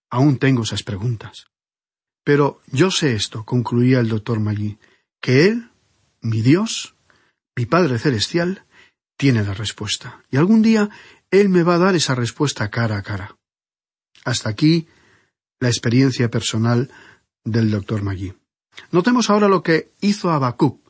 aún 0.08 0.38
tengo 0.38 0.62
esas 0.62 0.82
preguntas. 0.82 1.48
Pero 2.24 2.62
yo 2.72 2.90
sé 2.90 3.14
esto, 3.14 3.44
concluía 3.44 4.00
el 4.00 4.08
doctor 4.08 4.40
Maggi, 4.40 4.78
que 5.20 5.46
Él, 5.46 5.68
mi 6.22 6.40
Dios, 6.40 6.94
mi 7.54 7.66
Padre 7.66 7.98
celestial, 7.98 8.64
tiene 9.18 9.44
la 9.44 9.52
respuesta. 9.52 10.22
Y 10.30 10.38
algún 10.38 10.62
día 10.62 10.88
Él 11.30 11.50
me 11.50 11.62
va 11.62 11.74
a 11.74 11.78
dar 11.78 11.94
esa 11.94 12.14
respuesta 12.14 12.70
cara 12.70 12.96
a 12.96 13.02
cara. 13.02 13.36
Hasta 14.24 14.48
aquí 14.48 14.88
la 15.60 15.68
experiencia 15.68 16.30
personal 16.30 16.90
del 17.44 17.70
doctor 17.70 18.02
Magui. 18.02 18.32
Notemos 18.92 19.28
ahora 19.28 19.48
lo 19.48 19.62
que 19.62 19.92
hizo 20.00 20.30
Habacuc 20.30 20.80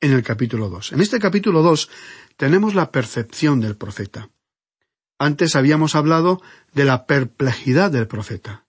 en 0.00 0.12
el 0.12 0.22
capítulo 0.22 0.68
dos. 0.68 0.92
En 0.92 1.00
este 1.00 1.20
capítulo 1.20 1.62
dos 1.62 1.90
tenemos 2.36 2.74
la 2.74 2.90
percepción 2.90 3.60
del 3.60 3.76
profeta. 3.76 4.30
Antes 5.18 5.54
habíamos 5.54 5.94
hablado 5.94 6.42
de 6.72 6.84
la 6.84 7.06
perplejidad 7.06 7.90
del 7.90 8.08
profeta. 8.08 8.64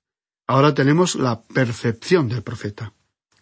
Ahora 0.45 0.73
tenemos 0.73 1.15
la 1.15 1.41
percepción 1.41 2.27
del 2.27 2.43
profeta. 2.43 2.93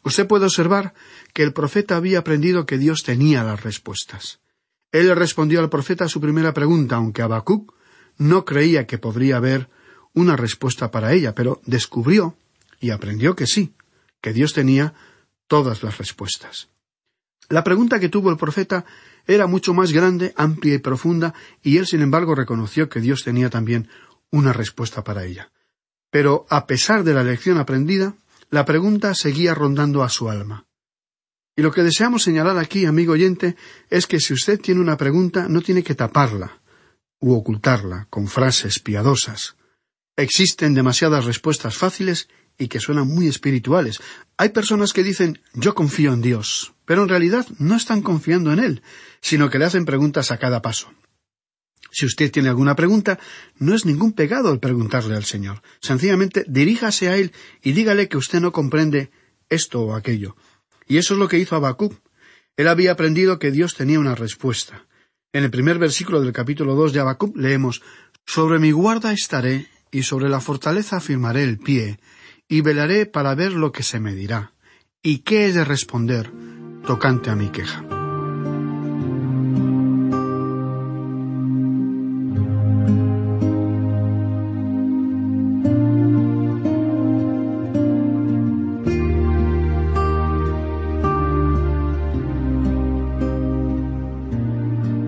Usted 0.03 0.27
puede 0.27 0.45
observar 0.45 0.93
que 1.33 1.43
el 1.43 1.51
profeta 1.51 1.95
había 1.95 2.19
aprendido 2.19 2.65
que 2.65 2.77
Dios 2.77 3.03
tenía 3.03 3.43
las 3.43 3.63
respuestas. 3.63 4.42
Él 4.93 5.13
respondió 5.15 5.59
al 5.59 5.71
profeta 5.71 6.07
su 6.07 6.21
primera 6.21 6.53
pregunta, 6.53 6.97
aunque 6.97 7.23
Habacuc 7.23 7.73
no 8.17 8.45
creía 8.45 8.85
que 8.85 8.99
podría 8.99 9.37
haber 9.37 9.67
una 10.13 10.37
respuesta 10.37 10.91
para 10.91 11.13
ella, 11.13 11.33
pero 11.33 11.61
descubrió 11.65 12.37
y 12.79 12.91
aprendió 12.91 13.35
que 13.35 13.47
sí, 13.47 13.73
que 14.21 14.33
Dios 14.33 14.53
tenía 14.53 14.93
todas 15.47 15.81
las 15.81 15.97
respuestas. 15.97 16.69
La 17.49 17.63
pregunta 17.63 17.99
que 17.99 18.07
tuvo 18.07 18.29
el 18.29 18.37
profeta 18.37 18.85
era 19.25 19.47
mucho 19.47 19.73
más 19.73 19.91
grande, 19.91 20.31
amplia 20.37 20.75
y 20.75 20.77
profunda, 20.77 21.33
y 21.63 21.77
él, 21.77 21.87
sin 21.87 22.01
embargo, 22.01 22.35
reconoció 22.35 22.87
que 22.87 23.01
Dios 23.01 23.23
tenía 23.23 23.49
también 23.49 23.89
una 24.29 24.53
respuesta 24.53 25.03
para 25.03 25.25
ella. 25.25 25.51
Pero, 26.11 26.45
a 26.51 26.67
pesar 26.67 27.03
de 27.03 27.15
la 27.15 27.23
lección 27.23 27.57
aprendida, 27.57 28.13
la 28.51 28.63
pregunta 28.63 29.15
seguía 29.15 29.55
rondando 29.55 30.03
a 30.03 30.09
su 30.09 30.29
alma. 30.29 30.67
Y 31.55 31.61
lo 31.61 31.71
que 31.71 31.83
deseamos 31.83 32.23
señalar 32.23 32.57
aquí, 32.57 32.85
amigo 32.85 33.13
oyente, 33.13 33.55
es 33.89 34.07
que 34.07 34.19
si 34.19 34.33
usted 34.33 34.59
tiene 34.59 34.81
una 34.81 34.97
pregunta, 34.97 35.47
no 35.47 35.61
tiene 35.61 35.83
que 35.83 35.95
taparla 35.95 36.61
u 37.19 37.33
ocultarla 37.33 38.07
con 38.09 38.27
frases 38.27 38.79
piadosas. 38.79 39.55
Existen 40.17 40.73
demasiadas 40.73 41.25
respuestas 41.25 41.77
fáciles 41.77 42.27
y 42.57 42.67
que 42.67 42.79
suenan 42.79 43.07
muy 43.07 43.27
espirituales. 43.27 43.99
Hay 44.37 44.49
personas 44.49 44.93
que 44.93 45.03
dicen 45.03 45.39
yo 45.53 45.73
confío 45.75 46.13
en 46.13 46.21
Dios, 46.21 46.73
pero 46.85 47.03
en 47.03 47.09
realidad 47.09 47.47
no 47.59 47.75
están 47.75 48.01
confiando 48.01 48.51
en 48.51 48.59
Él, 48.59 48.81
sino 49.21 49.49
que 49.49 49.59
le 49.59 49.65
hacen 49.65 49.85
preguntas 49.85 50.31
a 50.31 50.37
cada 50.37 50.61
paso. 50.61 50.91
Si 51.91 52.07
usted 52.07 52.31
tiene 52.31 52.49
alguna 52.49 52.75
pregunta, 52.75 53.19
no 53.57 53.75
es 53.75 53.85
ningún 53.85 54.13
pecado 54.13 54.51
el 54.51 54.59
preguntarle 54.59 55.15
al 55.15 55.25
Señor. 55.25 55.61
Sencillamente 55.79 56.43
diríjase 56.47 57.09
a 57.09 57.17
Él 57.17 57.31
y 57.61 57.73
dígale 57.73 58.09
que 58.09 58.17
usted 58.17 58.39
no 58.39 58.51
comprende 58.51 59.11
esto 59.49 59.81
o 59.81 59.95
aquello. 59.95 60.35
Y 60.87 60.97
eso 60.97 61.13
es 61.13 61.19
lo 61.19 61.27
que 61.27 61.39
hizo 61.39 61.55
Habacuc. 61.55 61.93
Él 62.57 62.67
había 62.67 62.91
aprendido 62.91 63.39
que 63.39 63.51
Dios 63.51 63.75
tenía 63.75 63.99
una 63.99 64.15
respuesta. 64.15 64.85
En 65.31 65.43
el 65.43 65.51
primer 65.51 65.79
versículo 65.79 66.21
del 66.21 66.33
capítulo 66.33 66.75
dos 66.75 66.93
de 66.93 66.99
Habacuc 66.99 67.35
leemos 67.35 67.81
Sobre 68.25 68.59
mi 68.59 68.71
guarda 68.71 69.11
estaré, 69.11 69.67
y 69.91 70.03
sobre 70.03 70.29
la 70.29 70.39
fortaleza 70.39 70.97
afirmaré 70.97 71.43
el 71.43 71.57
pie, 71.57 71.99
y 72.47 72.61
velaré 72.61 73.05
para 73.05 73.35
ver 73.35 73.53
lo 73.53 73.71
que 73.71 73.83
se 73.83 73.99
me 73.99 74.13
dirá, 74.13 74.53
y 75.01 75.19
qué 75.19 75.47
he 75.47 75.53
de 75.53 75.65
responder 75.65 76.31
tocante 76.85 77.29
a 77.29 77.35
mi 77.35 77.49
queja. 77.49 77.92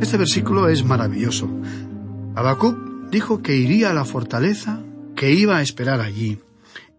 Este 0.05 0.17
versículo 0.17 0.69
es 0.69 0.85
maravilloso. 0.85 1.49
Habacuc 2.35 2.77
dijo 3.09 3.41
que 3.41 3.55
iría 3.55 3.89
a 3.89 3.93
la 3.95 4.05
fortaleza, 4.05 4.83
que 5.15 5.31
iba 5.31 5.57
a 5.57 5.63
esperar 5.63 5.99
allí. 5.99 6.37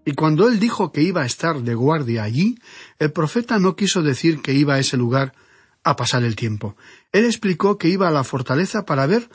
Y 0.04 0.14
cuando 0.14 0.48
él 0.48 0.58
dijo 0.58 0.90
que 0.90 1.02
iba 1.02 1.22
a 1.22 1.24
estar 1.24 1.62
de 1.62 1.76
guardia 1.76 2.24
allí, 2.24 2.58
el 2.98 3.12
profeta 3.12 3.60
no 3.60 3.76
quiso 3.76 4.02
decir 4.02 4.42
que 4.42 4.54
iba 4.54 4.74
a 4.74 4.80
ese 4.80 4.96
lugar 4.96 5.34
a 5.84 5.94
pasar 5.94 6.24
el 6.24 6.34
tiempo. 6.34 6.76
Él 7.12 7.26
explicó 7.26 7.78
que 7.78 7.88
iba 7.88 8.08
a 8.08 8.10
la 8.10 8.24
fortaleza 8.24 8.84
para 8.84 9.06
ver 9.06 9.30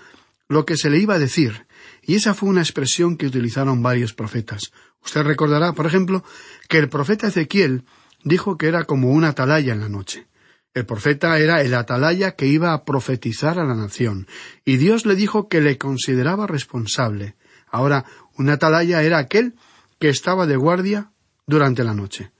lo 0.49 0.65
que 0.65 0.75
se 0.75 0.89
le 0.89 0.97
iba 0.97 1.13
a 1.13 1.19
decir, 1.19 1.65
y 2.01 2.15
esa 2.15 2.33
fue 2.33 2.49
una 2.49 2.61
expresión 2.61 3.15
que 3.15 3.27
utilizaron 3.27 3.81
varios 3.81 4.13
profetas. 4.13 4.73
Usted 5.01 5.23
recordará, 5.23 5.71
por 5.71 5.85
ejemplo, 5.85 6.25
que 6.67 6.77
el 6.77 6.89
profeta 6.89 7.27
Ezequiel 7.27 7.85
dijo 8.25 8.57
que 8.57 8.67
era 8.67 8.83
como 8.83 9.11
una 9.11 9.29
atalaya 9.29 9.71
en 9.71 9.79
la 9.79 9.87
noche. 9.87 10.27
El 10.73 10.85
profeta 10.85 11.37
era 11.37 11.61
el 11.61 11.73
atalaya 11.73 12.35
que 12.35 12.47
iba 12.47 12.73
a 12.73 12.85
profetizar 12.85 13.59
a 13.59 13.65
la 13.65 13.75
nación, 13.75 14.27
y 14.63 14.77
Dios 14.77 15.05
le 15.05 15.15
dijo 15.15 15.49
que 15.49 15.59
le 15.59 15.77
consideraba 15.77 16.47
responsable. 16.47 17.35
Ahora, 17.69 18.05
un 18.37 18.49
atalaya 18.49 19.03
era 19.03 19.17
aquel 19.17 19.55
que 19.99 20.09
estaba 20.09 20.47
de 20.47 20.55
guardia 20.55 21.11
durante 21.45 21.83
la 21.83 21.93
noche. 21.93 22.31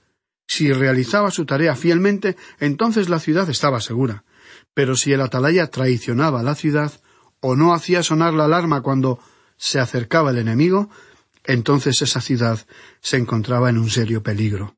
Si 0.46 0.72
realizaba 0.72 1.30
su 1.30 1.44
tarea 1.44 1.76
fielmente, 1.76 2.36
entonces 2.58 3.08
la 3.08 3.20
ciudad 3.20 3.48
estaba 3.50 3.80
segura. 3.80 4.24
Pero 4.74 4.96
si 4.96 5.12
el 5.12 5.20
atalaya 5.20 5.66
traicionaba 5.68 6.42
la 6.42 6.54
ciudad, 6.54 6.92
o 7.40 7.56
no 7.56 7.74
hacía 7.74 8.02
sonar 8.02 8.32
la 8.34 8.44
alarma 8.44 8.82
cuando 8.82 9.18
se 9.56 9.78
acercaba 9.78 10.30
el 10.30 10.38
enemigo, 10.38 10.90
entonces 11.44 12.00
esa 12.00 12.20
ciudad 12.20 12.58
se 13.00 13.16
encontraba 13.16 13.68
en 13.68 13.78
un 13.78 13.90
serio 13.90 14.22
peligro. 14.22 14.76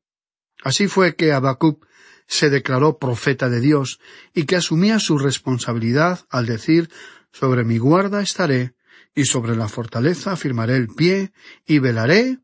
Así 0.63 0.87
fue 0.87 1.15
que 1.15 1.31
Habacuc 1.31 1.85
se 2.27 2.49
declaró 2.49 2.97
profeta 2.97 3.49
de 3.49 3.59
Dios 3.59 3.99
y 4.33 4.45
que 4.45 4.55
asumía 4.55 4.99
su 4.99 5.17
responsabilidad 5.17 6.25
al 6.29 6.45
decir 6.45 6.89
sobre 7.31 7.63
mi 7.63 7.77
guarda 7.77 8.21
estaré 8.21 8.73
y 9.13 9.25
sobre 9.25 9.55
la 9.55 9.67
fortaleza 9.67 10.31
afirmaré 10.33 10.75
el 10.75 10.87
pie 10.87 11.31
y 11.65 11.79
velaré 11.79 12.39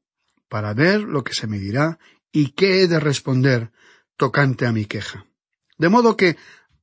para 0.50 0.74
ver 0.74 1.02
lo 1.02 1.24
que 1.24 1.34
se 1.34 1.48
me 1.48 1.60
dirá 1.60 2.00
y 2.32 2.52
qué 2.52 2.82
he 2.82 2.88
de 2.88 3.00
responder 3.00 3.72
tocante 4.18 4.66
a 4.66 4.72
mi 4.72 4.86
queja. 4.86 5.26
De 5.78 5.90
modo 5.90 6.16
que 6.16 6.38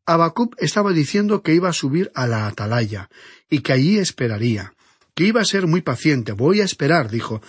Habacuc 0.06 0.54
estaba 0.58 0.92
diciendo 0.92 1.42
que 1.42 1.54
iba 1.54 1.68
a 1.68 1.74
subir 1.74 2.10
a 2.14 2.26
la 2.26 2.46
atalaya 2.46 3.10
y 3.48 3.60
que 3.60 3.72
allí 3.72 3.98
esperaría, 3.98 4.74
que 5.14 5.24
iba 5.24 5.40
a 5.40 5.44
ser 5.44 5.66
muy 5.66 5.82
paciente. 5.82 6.32
Voy 6.32 6.60
a 6.60 6.64
esperar, 6.64 7.10
dijo, 7.10 7.42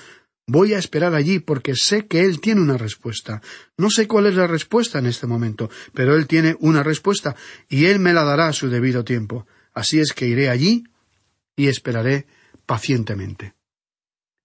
Voy 0.51 0.73
a 0.73 0.79
esperar 0.79 1.13
allí 1.13 1.37
porque 1.37 1.75
sé 1.75 2.07
que 2.07 2.21
Él 2.21 2.41
tiene 2.41 2.61
una 2.61 2.75
respuesta. 2.75 3.39
No 3.77 3.91
sé 3.91 4.07
cuál 4.07 4.25
es 4.25 4.33
la 4.33 4.47
respuesta 4.47 4.97
en 4.97 5.05
este 5.05 5.27
momento, 5.27 5.69
pero 5.93 6.15
Él 6.15 6.25
tiene 6.25 6.57
una 6.59 6.81
respuesta 6.81 7.35
y 7.69 7.85
Él 7.85 7.99
me 7.99 8.13
la 8.13 8.23
dará 8.23 8.47
a 8.47 8.53
su 8.53 8.67
debido 8.67 9.03
tiempo. 9.03 9.45
Así 9.75 9.99
es 9.99 10.11
que 10.11 10.25
iré 10.25 10.49
allí 10.49 10.85
y 11.55 11.67
esperaré 11.67 12.25
pacientemente. 12.65 13.53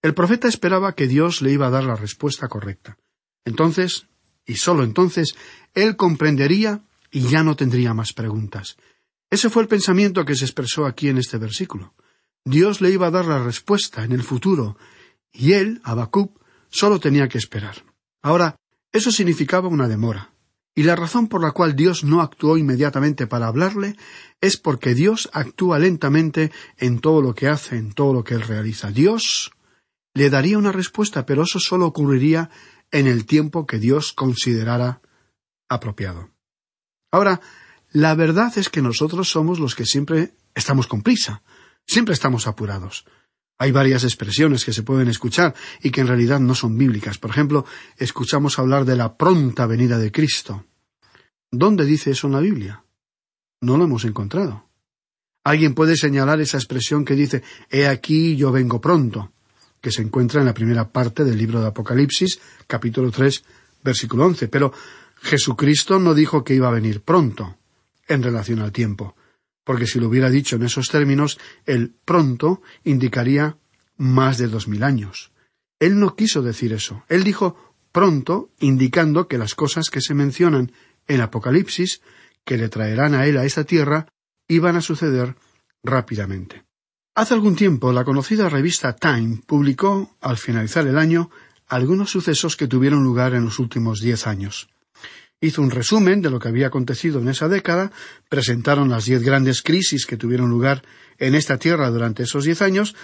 El 0.03 0.13
profeta 0.13 0.47
esperaba 0.47 0.93
que 0.93 1.07
Dios 1.07 1.41
le 1.41 1.53
iba 1.53 1.65
a 1.65 1.71
dar 1.71 1.85
la 1.85 1.95
respuesta 1.95 2.47
correcta. 2.47 2.99
Entonces, 3.43 4.05
y 4.45 4.57
sólo 4.57 4.83
entonces, 4.83 5.35
él 5.73 5.95
comprendería 5.95 6.83
y 7.09 7.21
ya 7.21 7.41
no 7.41 7.55
tendría 7.55 7.95
más 7.95 8.13
preguntas. 8.13 8.77
Ese 9.31 9.49
fue 9.49 9.63
el 9.63 9.67
pensamiento 9.67 10.23
que 10.23 10.35
se 10.35 10.45
expresó 10.45 10.85
aquí 10.85 11.09
en 11.09 11.17
este 11.17 11.39
versículo. 11.39 11.95
Dios 12.43 12.79
le 12.79 12.91
iba 12.91 13.07
a 13.07 13.11
dar 13.11 13.25
la 13.25 13.43
respuesta 13.43 14.03
en 14.03 14.11
el 14.11 14.21
futuro, 14.21 14.77
y 15.35 15.53
él, 15.53 15.81
Habacuc, 15.83 16.39
solo 16.69 16.99
tenía 16.99 17.27
que 17.27 17.37
esperar. 17.37 17.83
Ahora, 18.21 18.55
eso 18.91 19.11
significaba 19.11 19.67
una 19.67 19.87
demora. 19.87 20.31
Y 20.73 20.83
la 20.83 20.95
razón 20.95 21.27
por 21.27 21.41
la 21.41 21.51
cual 21.51 21.75
Dios 21.75 22.03
no 22.03 22.21
actuó 22.21 22.57
inmediatamente 22.57 23.27
para 23.27 23.47
hablarle 23.47 23.95
es 24.41 24.57
porque 24.57 24.93
Dios 24.93 25.29
actúa 25.31 25.79
lentamente 25.79 26.51
en 26.77 26.99
todo 26.99 27.21
lo 27.21 27.33
que 27.33 27.47
hace, 27.47 27.77
en 27.77 27.93
todo 27.93 28.13
lo 28.13 28.23
que 28.25 28.33
él 28.33 28.41
realiza. 28.41 28.91
Dios 28.91 29.51
le 30.13 30.29
daría 30.29 30.57
una 30.57 30.73
respuesta, 30.73 31.25
pero 31.25 31.43
eso 31.43 31.59
solo 31.59 31.85
ocurriría 31.85 32.49
en 32.91 33.07
el 33.07 33.25
tiempo 33.25 33.65
que 33.65 33.79
Dios 33.79 34.11
considerara 34.11 35.01
apropiado. 35.69 36.29
Ahora, 37.11 37.39
la 37.91 38.13
verdad 38.15 38.57
es 38.57 38.69
que 38.69 38.81
nosotros 38.81 39.29
somos 39.29 39.59
los 39.59 39.75
que 39.75 39.85
siempre 39.85 40.33
estamos 40.53 40.87
con 40.87 41.01
prisa, 41.01 41.41
siempre 41.87 42.13
estamos 42.13 42.47
apurados. 42.47 43.05
Hay 43.57 43.71
varias 43.71 44.03
expresiones 44.03 44.65
que 44.65 44.73
se 44.73 44.83
pueden 44.83 45.07
escuchar 45.07 45.55
y 45.81 45.89
que 45.89 46.01
en 46.01 46.07
realidad 46.07 46.39
no 46.39 46.55
son 46.55 46.77
bíblicas. 46.77 47.17
Por 47.17 47.29
ejemplo, 47.29 47.65
escuchamos 47.97 48.59
hablar 48.59 48.83
de 48.83 48.97
la 48.97 49.17
pronta 49.17 49.65
venida 49.65 49.97
de 49.97 50.11
Cristo. 50.11 50.65
¿Dónde 51.51 51.85
dice 51.85 52.11
eso 52.11 52.27
en 52.27 52.33
la 52.33 52.41
Biblia? 52.41 52.83
No 53.61 53.77
lo 53.77 53.85
hemos 53.85 54.03
encontrado. 54.03 54.67
Alguien 55.45 55.73
puede 55.73 55.95
señalar 55.95 56.41
esa 56.41 56.57
expresión 56.57 57.05
que 57.05 57.13
dice 57.13 57.43
He 57.69 57.87
aquí 57.87 58.35
yo 58.35 58.51
vengo 58.51 58.81
pronto, 58.81 59.31
que 59.79 59.91
se 59.91 60.01
encuentra 60.01 60.41
en 60.41 60.47
la 60.47 60.53
primera 60.53 60.91
parte 60.91 61.23
del 61.23 61.37
libro 61.37 61.61
de 61.61 61.67
Apocalipsis, 61.67 62.39
capítulo 62.67 63.09
tres, 63.09 63.45
versículo 63.83 64.25
once. 64.25 64.49
Pero 64.49 64.73
Jesucristo 65.21 65.97
no 65.97 66.13
dijo 66.13 66.43
que 66.43 66.55
iba 66.55 66.67
a 66.67 66.71
venir 66.71 67.01
pronto, 67.01 67.57
en 68.07 68.21
relación 68.21 68.59
al 68.59 68.73
tiempo 68.73 69.15
porque 69.65 69.87
si 69.87 69.99
lo 69.99 70.07
hubiera 70.07 70.29
dicho 70.29 70.55
en 70.55 70.63
esos 70.63 70.87
términos, 70.87 71.37
el 71.65 71.93
pronto 72.05 72.61
indicaría 72.85 73.57
más 73.97 74.37
de 74.37 74.47
dos 74.47 74.69
mil 74.69 74.83
años. 74.83 75.33
Él 75.79 75.99
no 75.99 76.15
quiso 76.15 76.41
decir 76.41 76.71
eso. 76.71 77.03
Él 77.09 77.25
dijo 77.25 77.75
pronto, 77.91 78.51
indicando 78.59 79.27
que 79.27 79.37
las 79.37 79.55
cosas 79.55 79.89
que 79.89 80.01
se 80.01 80.13
mencionan 80.13 80.71
en 81.07 81.19
Apocalipsis, 81.19 82.01
que 82.45 82.57
le 82.57 82.69
traerán 82.69 83.13
a 83.15 83.25
él 83.25 83.37
a 83.37 83.45
esta 83.45 83.63
tierra, 83.63 84.07
iban 84.47 84.75
a 84.75 84.81
suceder 84.81 85.35
rápidamente. 85.83 86.63
Hace 87.15 87.33
algún 87.33 87.55
tiempo 87.55 87.91
la 87.91 88.03
conocida 88.03 88.49
revista 88.49 88.95
Time 88.95 89.41
publicó, 89.45 90.15
al 90.21 90.37
finalizar 90.37 90.85
el 90.85 90.97
año, 90.97 91.31
algunos 91.67 92.11
sucesos 92.11 92.55
que 92.55 92.67
tuvieron 92.67 93.03
lugar 93.03 93.33
en 93.33 93.45
los 93.45 93.57
últimos 93.59 93.99
diez 93.99 94.27
años 94.27 94.69
hizo 95.41 95.61
un 95.61 95.71
resumen 95.71 96.21
de 96.21 96.29
lo 96.29 96.39
que 96.39 96.47
había 96.47 96.67
acontecido 96.67 97.19
en 97.19 97.27
esa 97.27 97.47
década, 97.47 97.91
presentaron 98.29 98.89
las 98.89 99.05
diez 99.05 99.21
grandes 99.21 99.61
crisis 99.61 100.05
que 100.05 100.17
tuvieron 100.17 100.49
lugar 100.49 100.83
en 101.17 101.35
esta 101.35 101.57
tierra 101.57 101.89
durante 101.89 102.23
esos 102.23 102.45
diez 102.45 102.61
años. 102.61 102.95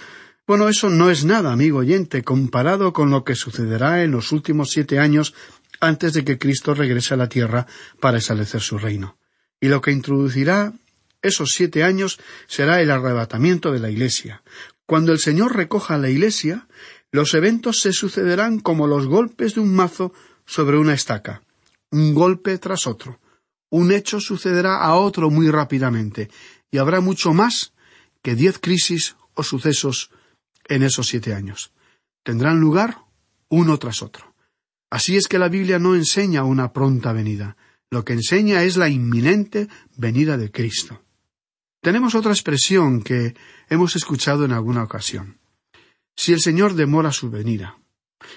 Bueno, 0.46 0.68
eso 0.68 0.90
no 0.90 1.10
es 1.10 1.24
nada, 1.24 1.52
amigo 1.52 1.78
oyente, 1.78 2.22
comparado 2.22 2.92
con 2.92 3.10
lo 3.10 3.24
que 3.24 3.34
sucederá 3.34 4.02
en 4.02 4.10
los 4.10 4.32
últimos 4.32 4.70
siete 4.70 4.98
años 4.98 5.34
antes 5.80 6.12
de 6.12 6.24
que 6.24 6.38
Cristo 6.38 6.74
regrese 6.74 7.14
a 7.14 7.16
la 7.16 7.28
tierra 7.28 7.66
para 8.00 8.18
establecer 8.18 8.60
su 8.60 8.78
reino. 8.78 9.16
Y 9.60 9.68
lo 9.68 9.80
que 9.80 9.92
introducirá 9.92 10.72
esos 11.22 11.52
siete 11.52 11.84
años 11.84 12.18
será 12.48 12.80
el 12.80 12.90
arrebatamiento 12.90 13.70
de 13.70 13.78
la 13.78 13.90
Iglesia. 13.90 14.42
Cuando 14.86 15.12
el 15.12 15.20
Señor 15.20 15.56
recoja 15.56 15.98
la 15.98 16.10
Iglesia, 16.10 16.66
los 17.12 17.34
eventos 17.34 17.80
se 17.80 17.92
sucederán 17.92 18.58
como 18.58 18.88
los 18.88 19.06
golpes 19.06 19.54
de 19.54 19.60
un 19.60 19.72
mazo 19.72 20.12
sobre 20.44 20.78
una 20.78 20.94
estaca 20.94 21.42
un 21.92 22.14
golpe 22.14 22.58
tras 22.58 22.86
otro, 22.86 23.20
un 23.70 23.92
hecho 23.92 24.20
sucederá 24.20 24.78
a 24.78 24.96
otro 24.96 25.30
muy 25.30 25.50
rápidamente, 25.50 26.30
y 26.70 26.78
habrá 26.78 27.00
mucho 27.00 27.32
más 27.32 27.72
que 28.22 28.34
diez 28.34 28.58
crisis 28.58 29.16
o 29.34 29.42
sucesos 29.42 30.10
en 30.68 30.82
esos 30.82 31.06
siete 31.06 31.34
años. 31.34 31.72
Tendrán 32.24 32.60
lugar 32.60 32.98
uno 33.48 33.78
tras 33.78 34.02
otro. 34.02 34.34
Así 34.90 35.16
es 35.16 35.26
que 35.26 35.38
la 35.38 35.48
Biblia 35.48 35.78
no 35.78 35.94
enseña 35.94 36.44
una 36.44 36.72
pronta 36.72 37.12
venida, 37.12 37.56
lo 37.90 38.04
que 38.04 38.14
enseña 38.14 38.62
es 38.62 38.76
la 38.76 38.88
inminente 38.88 39.68
venida 39.96 40.36
de 40.36 40.50
Cristo. 40.50 41.02
Tenemos 41.82 42.14
otra 42.14 42.32
expresión 42.32 43.02
que 43.02 43.34
hemos 43.68 43.96
escuchado 43.96 44.44
en 44.44 44.52
alguna 44.52 44.84
ocasión. 44.84 45.38
Si 46.16 46.32
el 46.32 46.40
Señor 46.40 46.74
demora 46.74 47.10
su 47.10 47.30
venida. 47.30 47.78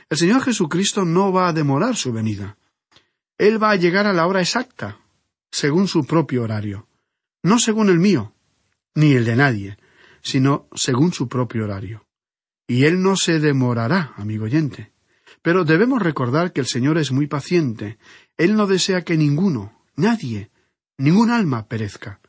El 0.10 0.18
Señor 0.18 0.42
Jesucristo 0.42 1.06
no 1.06 1.32
va 1.32 1.48
a 1.48 1.54
demorar 1.54 1.96
su 1.96 2.12
venida. 2.12 2.58
Él 3.38 3.62
va 3.62 3.72
a 3.72 3.76
llegar 3.76 4.08
a 4.08 4.14
la 4.14 4.28
hora 4.28 4.42
exacta, 4.42 5.00
según 5.52 5.88
su 5.88 6.06
propio 6.06 6.44
horario. 6.44 6.88
No 7.44 7.60
según 7.60 7.90
el 7.90 8.00
mío, 8.00 8.34
ni 8.96 9.14
el 9.14 9.26
de 9.26 9.36
nadie, 9.36 9.78
sino 10.22 10.68
según 10.74 11.14
su 11.14 11.28
propio 11.28 11.66
horario. 11.66 12.06
Y 12.68 12.86
Él 12.86 13.02
no 13.02 13.16
se 13.16 13.40
demorará, 13.40 14.14
amigo 14.16 14.46
oyente. 14.46 14.92
Pero 15.42 15.64
debemos 15.64 16.02
recordar 16.02 16.54
que 16.54 16.62
el 16.62 16.68
Señor 16.68 16.98
es 16.98 17.12
muy 17.12 17.28
paciente. 17.28 18.00
Él 18.38 18.56
no 18.56 18.66
desea 18.66 19.04
que 19.04 19.18
ninguno, 19.18 19.80
nadie, 19.96 20.50
ningún 20.98 21.30
alma 21.30 21.68
perezca. 21.68 22.20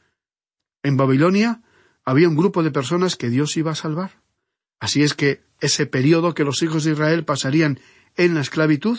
En 0.82 0.96
Babilonia 0.96 1.62
había 2.04 2.28
un 2.28 2.36
grupo 2.36 2.62
de 2.62 2.70
personas 2.70 3.16
que 3.16 3.30
Dios 3.30 3.56
iba 3.56 3.70
a 3.70 3.76
salvar. 3.76 4.22
Así 4.78 5.02
es 5.02 5.14
que 5.14 5.42
ese 5.60 5.86
periodo 5.86 6.34
que 6.34 6.44
los 6.44 6.62
hijos 6.62 6.84
de 6.84 6.92
Israel 6.92 7.24
pasarían 7.24 7.80
en 8.16 8.34
la 8.34 8.42
esclavitud, 8.42 8.98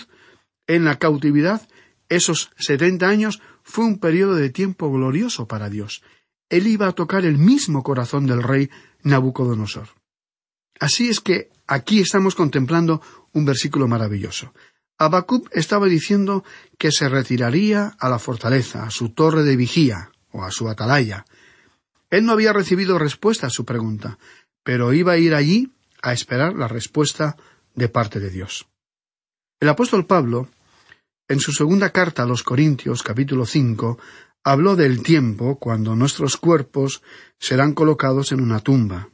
en 0.66 0.84
la 0.84 0.98
cautividad, 0.98 1.68
esos 2.10 2.52
setenta 2.58 3.10
años, 3.10 3.42
fue 3.64 3.86
un 3.86 4.00
periodo 4.00 4.36
de 4.36 4.50
tiempo 4.50 4.92
glorioso 4.92 5.48
para 5.48 5.70
Dios. 5.70 6.02
Él 6.50 6.68
iba 6.68 6.88
a 6.88 6.94
tocar 6.94 7.26
el 7.26 7.38
mismo 7.38 7.84
corazón 7.84 8.26
del 8.26 8.44
rey 8.44 8.70
Nabucodonosor. 9.04 9.90
Así 10.80 11.10
es 11.10 11.20
que 11.20 11.50
aquí 11.68 12.00
estamos 12.00 12.36
contemplando 12.36 13.02
un 13.34 13.46
versículo 13.46 13.88
maravilloso. 13.88 14.54
Abacub 14.98 15.50
estaba 15.52 15.88
diciendo 15.88 16.44
que 16.78 16.92
se 16.92 17.10
retiraría 17.10 17.96
a 18.00 18.10
la 18.10 18.20
fortaleza, 18.20 18.84
a 18.84 18.92
su 18.92 19.10
torre 19.10 19.44
de 19.44 19.56
vigía, 19.56 20.12
o 20.32 20.44
a 20.44 20.52
su 20.52 20.70
atalaya, 20.70 21.26
él 22.10 22.26
no 22.26 22.32
había 22.32 22.54
recibido 22.54 22.98
respuesta 22.98 23.48
a 23.48 23.52
su 23.52 23.66
pregunta, 23.66 24.18
pero 24.64 24.94
iba 24.94 25.14
a 25.14 25.18
ir 25.18 25.36
allí 25.36 25.74
a 26.02 26.14
esperar 26.14 26.54
la 26.54 26.68
respuesta 26.68 27.36
de 27.76 27.90
parte 27.90 28.20
de 28.20 28.30
Dios. 28.30 28.68
El 29.60 29.70
apóstol 29.70 30.06
Pablo, 30.06 30.50
en 31.28 31.40
su 31.40 31.52
segunda 31.52 31.92
carta 31.92 32.24
a 32.24 32.26
los 32.26 32.44
Corintios, 32.44 33.04
capítulo 33.04 33.46
cinco, 33.46 34.00
habló 34.44 34.76
del 34.76 35.04
tiempo 35.04 35.60
cuando 35.60 35.96
nuestros 35.96 36.38
cuerpos 36.38 37.02
serán 37.38 37.74
colocados 37.74 38.32
en 38.32 38.40
una 38.40 38.62
tumba, 38.62 39.10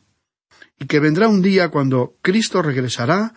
y 0.78 0.86
que 0.86 0.99
vendrá 0.99 1.28
un 1.28 1.41
día 1.41 1.69
cuando 1.69 2.17
Cristo 2.21 2.62
regresará 2.62 3.34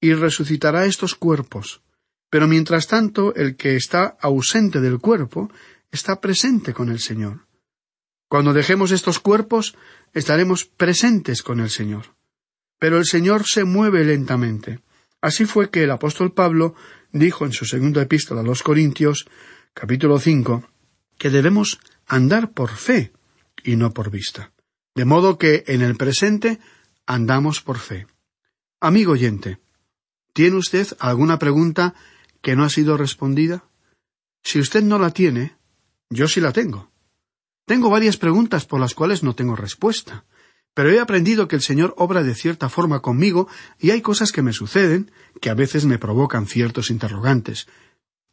y 0.00 0.12
resucitará 0.14 0.86
estos 0.86 1.14
cuerpos. 1.14 1.82
Pero 2.30 2.46
mientras 2.46 2.86
tanto, 2.86 3.34
el 3.34 3.56
que 3.56 3.76
está 3.76 4.16
ausente 4.20 4.80
del 4.80 4.98
cuerpo 4.98 5.50
está 5.90 6.20
presente 6.20 6.72
con 6.72 6.90
el 6.90 7.00
Señor. 7.00 7.46
Cuando 8.28 8.52
dejemos 8.52 8.90
estos 8.90 9.20
cuerpos, 9.20 9.76
estaremos 10.12 10.64
presentes 10.64 11.42
con 11.42 11.60
el 11.60 11.70
Señor. 11.70 12.14
Pero 12.78 12.98
el 12.98 13.04
Señor 13.04 13.46
se 13.46 13.64
mueve 13.64 14.04
lentamente. 14.04 14.80
Así 15.20 15.44
fue 15.44 15.70
que 15.70 15.84
el 15.84 15.90
apóstol 15.90 16.32
Pablo 16.32 16.74
dijo 17.12 17.44
en 17.44 17.52
su 17.52 17.64
segunda 17.64 18.02
epístola 18.02 18.40
a 18.40 18.44
los 18.44 18.62
Corintios, 18.62 19.26
capítulo 19.74 20.18
cinco, 20.18 20.68
que 21.18 21.30
debemos 21.30 21.80
andar 22.06 22.52
por 22.52 22.70
fe 22.70 23.12
y 23.64 23.76
no 23.76 23.92
por 23.92 24.10
vista. 24.10 24.52
De 24.94 25.04
modo 25.04 25.38
que 25.38 25.64
en 25.66 25.82
el 25.82 25.96
presente 25.96 26.60
andamos 27.06 27.60
por 27.60 27.78
fe. 27.78 28.06
Amigo 28.80 29.12
oyente, 29.12 29.58
¿tiene 30.32 30.56
usted 30.56 30.86
alguna 30.98 31.38
pregunta 31.38 31.94
que 32.42 32.56
no 32.56 32.64
ha 32.64 32.70
sido 32.70 32.96
respondida? 32.96 33.64
Si 34.42 34.60
usted 34.60 34.82
no 34.82 34.98
la 34.98 35.10
tiene, 35.10 35.56
yo 36.10 36.28
sí 36.28 36.40
la 36.40 36.52
tengo. 36.52 36.90
Tengo 37.66 37.90
varias 37.90 38.16
preguntas 38.16 38.64
por 38.64 38.78
las 38.78 38.94
cuales 38.94 39.22
no 39.22 39.34
tengo 39.34 39.56
respuesta, 39.56 40.24
pero 40.76 40.90
he 40.90 41.00
aprendido 41.00 41.48
que 41.48 41.56
el 41.56 41.62
Señor 41.62 41.94
obra 41.96 42.22
de 42.22 42.34
cierta 42.34 42.68
forma 42.68 43.00
conmigo 43.00 43.48
y 43.78 43.92
hay 43.92 44.02
cosas 44.02 44.30
que 44.30 44.42
me 44.42 44.52
suceden 44.52 45.10
que 45.40 45.48
a 45.48 45.54
veces 45.54 45.86
me 45.86 45.98
provocan 45.98 46.46
ciertos 46.46 46.90
interrogantes. 46.90 47.66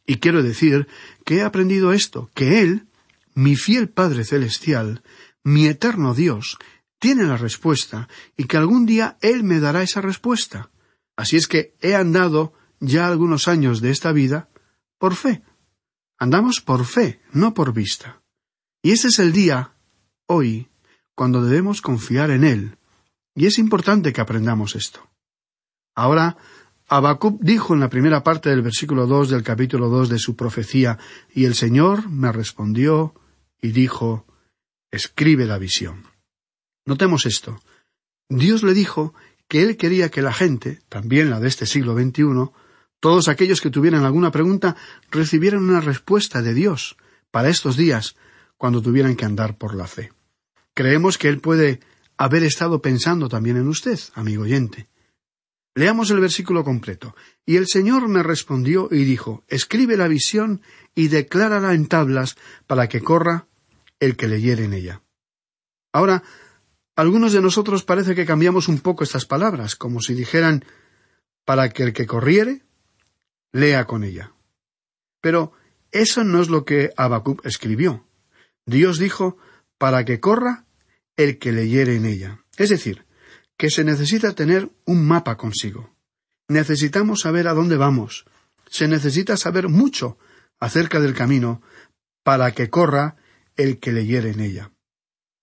Y 0.06 0.16
quiero 0.16 0.42
decir 0.42 0.86
que 1.24 1.36
he 1.36 1.42
aprendido 1.42 1.94
esto, 1.94 2.30
que 2.34 2.60
Él, 2.60 2.86
mi 3.32 3.56
fiel 3.56 3.88
Padre 3.88 4.26
Celestial, 4.26 5.02
mi 5.42 5.68
eterno 5.68 6.12
Dios, 6.12 6.58
tiene 6.98 7.24
la 7.24 7.38
respuesta 7.38 8.10
y 8.36 8.44
que 8.44 8.58
algún 8.58 8.84
día 8.84 9.16
Él 9.22 9.42
me 9.42 9.58
dará 9.58 9.82
esa 9.82 10.02
respuesta. 10.02 10.70
Así 11.16 11.36
es 11.38 11.48
que 11.48 11.74
he 11.80 11.94
andado 11.94 12.52
ya 12.78 13.08
algunos 13.08 13.48
años 13.48 13.80
de 13.80 13.90
esta 13.90 14.12
vida 14.12 14.50
por 14.98 15.14
fe. 15.14 15.42
Andamos 16.18 16.60
por 16.60 16.84
fe, 16.84 17.22
no 17.32 17.54
por 17.54 17.72
vista. 17.72 18.20
Y 18.82 18.90
ese 18.90 19.08
es 19.08 19.18
el 19.18 19.32
día, 19.32 19.72
hoy, 20.26 20.68
cuando 21.14 21.42
debemos 21.42 21.80
confiar 21.80 22.30
en 22.30 22.44
Él. 22.44 22.76
Y 23.34 23.46
es 23.46 23.58
importante 23.58 24.12
que 24.12 24.20
aprendamos 24.20 24.76
esto. 24.76 25.00
Ahora, 25.94 26.36
Habacuc 26.88 27.40
dijo 27.40 27.74
en 27.74 27.80
la 27.80 27.88
primera 27.88 28.22
parte 28.22 28.50
del 28.50 28.62
versículo 28.62 29.06
dos 29.06 29.30
del 29.30 29.42
capítulo 29.42 29.88
dos 29.88 30.08
de 30.08 30.18
su 30.18 30.36
profecía, 30.36 30.98
y 31.32 31.44
el 31.44 31.54
Señor 31.54 32.08
me 32.10 32.30
respondió 32.30 33.14
y 33.60 33.72
dijo, 33.72 34.26
escribe 34.90 35.46
la 35.46 35.58
visión. 35.58 36.04
Notemos 36.84 37.26
esto. 37.26 37.60
Dios 38.28 38.62
le 38.62 38.74
dijo 38.74 39.14
que 39.48 39.62
Él 39.62 39.76
quería 39.76 40.10
que 40.10 40.22
la 40.22 40.32
gente, 40.32 40.80
también 40.88 41.30
la 41.30 41.40
de 41.40 41.48
este 41.48 41.66
siglo 41.66 41.94
XXI, 41.94 42.50
todos 43.00 43.28
aquellos 43.28 43.60
que 43.60 43.70
tuvieran 43.70 44.04
alguna 44.04 44.30
pregunta, 44.30 44.76
recibieran 45.10 45.62
una 45.62 45.80
respuesta 45.80 46.42
de 46.42 46.54
Dios 46.54 46.96
para 47.30 47.48
estos 47.48 47.76
días, 47.76 48.16
cuando 48.56 48.80
tuvieran 48.80 49.16
que 49.16 49.24
andar 49.24 49.58
por 49.58 49.74
la 49.74 49.86
fe. 49.86 50.12
Creemos 50.74 51.18
que 51.18 51.28
Él 51.28 51.40
puede 51.40 51.80
haber 52.16 52.42
estado 52.42 52.82
pensando 52.82 53.28
también 53.28 53.56
en 53.56 53.68
usted, 53.68 53.98
amigo 54.14 54.42
oyente. 54.42 54.88
Leamos 55.74 56.10
el 56.10 56.20
versículo 56.20 56.62
completo. 56.62 57.16
Y 57.44 57.56
el 57.56 57.66
Señor 57.66 58.08
me 58.08 58.22
respondió 58.22 58.88
y 58.90 59.04
dijo, 59.04 59.44
Escribe 59.48 59.96
la 59.96 60.08
visión 60.08 60.62
y 60.94 61.08
declárala 61.08 61.74
en 61.74 61.86
tablas 61.86 62.36
para 62.66 62.88
que 62.88 63.02
corra 63.02 63.48
el 63.98 64.16
que 64.16 64.28
leyere 64.28 64.64
en 64.64 64.72
ella. 64.72 65.02
Ahora, 65.92 66.22
algunos 66.96 67.32
de 67.32 67.40
nosotros 67.40 67.82
parece 67.82 68.14
que 68.14 68.26
cambiamos 68.26 68.68
un 68.68 68.78
poco 68.78 69.02
estas 69.02 69.26
palabras, 69.26 69.74
como 69.74 70.00
si 70.00 70.14
dijeran 70.14 70.64
para 71.44 71.70
que 71.70 71.82
el 71.82 71.92
que 71.92 72.06
corriere 72.06 72.62
lea 73.52 73.84
con 73.86 74.04
ella. 74.04 74.32
Pero 75.20 75.52
eso 75.90 76.22
no 76.22 76.40
es 76.40 76.48
lo 76.48 76.64
que 76.64 76.92
Habacuc 76.96 77.44
escribió. 77.44 78.06
Dios 78.66 78.98
dijo 78.98 79.36
para 79.78 80.04
que 80.04 80.20
corra 80.20 80.63
el 81.16 81.38
que 81.38 81.52
leyere 81.52 81.96
en 81.96 82.06
ella. 82.06 82.44
Es 82.56 82.70
decir, 82.70 83.06
que 83.56 83.70
se 83.70 83.84
necesita 83.84 84.34
tener 84.34 84.70
un 84.84 85.06
mapa 85.06 85.36
consigo. 85.36 85.94
Necesitamos 86.48 87.20
saber 87.20 87.48
a 87.48 87.54
dónde 87.54 87.76
vamos. 87.76 88.26
Se 88.68 88.88
necesita 88.88 89.36
saber 89.36 89.68
mucho 89.68 90.18
acerca 90.60 91.00
del 91.00 91.14
camino 91.14 91.62
para 92.22 92.52
que 92.52 92.70
corra 92.70 93.16
el 93.56 93.78
que 93.78 93.92
leyere 93.92 94.30
en 94.30 94.40
ella. 94.40 94.72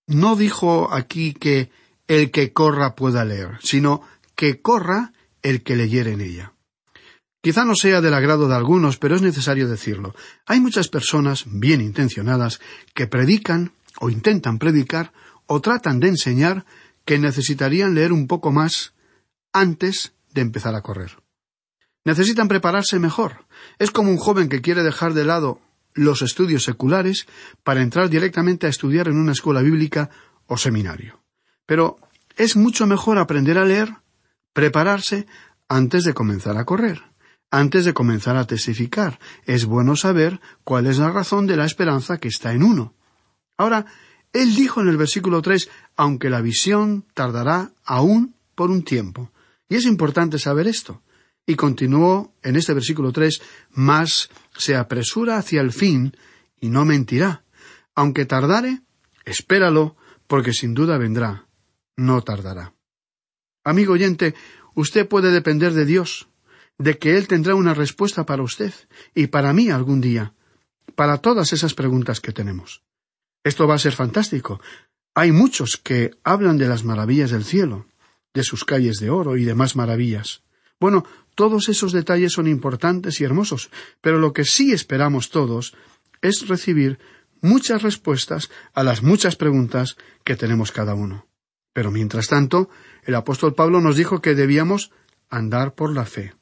No 0.08 0.36
dijo 0.36 0.94
aquí 0.94 1.34
que 1.34 1.72
el 2.08 2.32
que 2.32 2.52
corra 2.52 2.96
pueda 2.96 3.24
leer, 3.24 3.60
sino 3.62 4.02
que 4.36 4.62
corra 4.62 5.14
el 5.42 5.64
que 5.64 5.76
leyere 5.76 6.12
en 6.12 6.22
ella. 6.22 6.54
Quizá 7.42 7.66
no 7.66 7.76
sea 7.76 8.02
del 8.02 8.14
agrado 8.14 8.48
de 8.48 8.56
algunos, 8.56 8.98
pero 8.98 9.16
es 9.16 9.22
necesario 9.22 9.68
decirlo. 9.68 10.14
Hay 10.46 10.60
muchas 10.60 10.90
personas 10.90 11.46
bien 11.48 11.82
intencionadas 11.82 12.60
que 12.94 13.08
predican 13.08 13.74
o 14.00 14.10
intentan 14.10 14.60
predicar 14.60 15.12
o 15.52 15.60
tratan 15.60 16.00
de 16.00 16.08
enseñar 16.08 16.64
que 17.04 17.20
necesitarían 17.20 17.94
leer 17.94 18.14
un 18.14 18.26
poco 18.26 18.54
más 18.54 18.94
antes 19.52 20.14
de 20.34 20.40
empezar 20.40 20.76
a 20.76 20.82
correr. 20.82 21.18
Necesitan 22.06 22.48
prepararse 22.48 23.00
mejor. 23.00 23.46
Es 23.78 23.92
como 23.92 24.12
un 24.12 24.18
joven 24.18 24.48
que 24.48 24.62
quiere 24.62 24.82
dejar 24.82 25.14
de 25.14 25.26
lado 25.26 25.60
los 25.94 26.22
estudios 26.22 26.64
seculares 26.64 27.28
para 27.66 27.82
entrar 27.82 28.10
directamente 28.10 28.66
a 28.66 28.70
estudiar 28.70 29.10
en 29.10 29.18
una 29.18 29.34
escuela 29.34 29.62
bíblica 29.62 30.10
o 30.48 30.56
seminario. 30.56 31.22
Pero 31.66 31.98
es 32.38 32.56
mucho 32.56 32.88
mejor 32.88 33.18
aprender 33.18 33.58
a 33.58 33.66
leer, 33.66 33.98
prepararse 34.54 35.28
antes 35.68 36.06
de 36.06 36.14
comenzar 36.14 36.56
a 36.56 36.64
correr. 36.64 37.04
Antes 37.52 37.84
de 37.84 37.94
comenzar 37.94 38.38
a 38.38 38.48
testificar, 38.48 39.20
es 39.44 39.66
bueno 39.66 39.98
saber 39.98 40.40
cuál 40.64 40.88
es 40.88 40.98
la 40.98 41.12
razón 41.12 41.46
de 41.46 41.58
la 41.58 41.66
esperanza 41.66 42.20
que 42.20 42.30
está 42.30 42.54
en 42.54 42.64
uno. 42.64 42.96
Ahora, 43.58 43.86
él 44.34 44.56
dijo 44.56 44.82
en 44.82 44.88
el 44.88 44.98
versículo 44.98 45.42
tres, 45.42 45.70
aunque 45.96 46.30
la 46.30 46.42
visión 46.42 47.06
tardará 47.14 47.74
aún 47.84 48.36
por 48.56 48.72
un 48.72 48.84
tiempo. 48.84 49.32
Y 49.68 49.76
es 49.76 49.86
importante 49.86 50.40
saber 50.40 50.68
esto. 50.68 51.02
Y 51.46 51.56
continuó 51.56 52.34
en 52.44 52.56
este 52.56 52.74
versículo 52.74 53.12
tres, 53.12 53.42
más 53.72 54.30
se 54.56 54.76
apresura 54.76 55.38
hacia 55.38 55.62
el 55.62 55.72
fin 55.72 56.16
y 56.60 56.70
no 56.70 56.86
mentirá. 56.86 57.44
Aunque 57.96 58.26
tardare, 58.26 58.82
espéralo, 59.26 59.98
porque 60.28 60.54
sin 60.54 60.74
duda 60.74 60.98
vendrá. 60.98 61.48
No 61.98 62.22
tardará. 62.22 62.74
Amigo 63.64 63.94
oyente, 63.94 64.34
usted 64.76 65.08
puede 65.08 65.32
depender 65.32 65.74
de 65.74 65.86
Dios, 65.86 66.30
de 66.78 66.98
que 66.98 67.18
Él 67.18 67.28
tendrá 67.28 67.56
una 67.56 67.74
respuesta 67.74 68.26
para 68.26 68.44
usted 68.44 68.74
y 69.14 69.28
para 69.28 69.52
mí 69.52 69.70
algún 69.70 70.00
día, 70.00 70.34
para 70.96 71.18
todas 71.18 71.52
esas 71.54 71.74
preguntas 71.74 72.22
que 72.22 72.32
tenemos. 72.32 72.82
Esto 73.44 73.68
va 73.68 73.76
a 73.76 73.80
ser 73.80 73.94
fantástico. 73.94 74.62
Hay 75.16 75.32
muchos 75.32 75.78
que 75.78 76.12
hablan 76.24 76.58
de 76.58 76.68
las 76.68 76.84
maravillas 76.84 77.32
del 77.32 77.44
cielo, 77.44 77.88
de 78.34 78.44
sus 78.44 78.66
calles 78.66 79.00
de 79.00 79.10
oro 79.10 79.38
y 79.38 79.44
demás 79.44 79.76
maravillas. 79.76 80.44
Bueno, 80.80 81.06
todos 81.36 81.70
esos 81.70 81.92
detalles 81.92 82.34
son 82.34 82.48
importantes 82.48 83.20
y 83.20 83.24
hermosos, 83.24 83.70
pero 84.02 84.18
lo 84.20 84.34
que 84.34 84.46
sí 84.46 84.72
esperamos 84.72 85.30
todos 85.30 85.74
es 86.22 86.48
recibir 86.48 87.00
muchas 87.42 87.82
respuestas 87.82 88.50
a 88.74 88.84
las 88.84 89.04
muchas 89.04 89.36
preguntas 89.36 89.98
que 90.24 90.36
tenemos 90.36 90.72
cada 90.72 90.94
uno. 90.94 91.28
Pero 91.74 91.92
mientras 91.92 92.28
tanto, 92.28 92.70
el 93.04 93.16
apóstol 93.16 93.54
Pablo 93.54 93.82
nos 93.82 93.96
dijo 93.96 94.22
que 94.22 94.36
debíamos 94.36 94.92
andar 95.30 95.74
por 95.74 95.94
la 95.94 96.06
fe. 96.06 96.34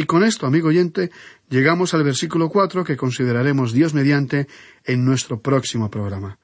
Y 0.00 0.04
con 0.04 0.24
esto, 0.24 0.46
amigo 0.46 0.68
oyente, 0.68 1.10
llegamos 1.50 1.92
al 1.92 2.04
versículo 2.04 2.48
cuatro 2.48 2.84
que 2.84 2.96
consideraremos 2.96 3.74
Dios 3.74 3.92
mediante 3.92 4.48
en 4.82 5.04
nuestro 5.04 5.42
próximo 5.42 5.90
programa. 5.90 6.38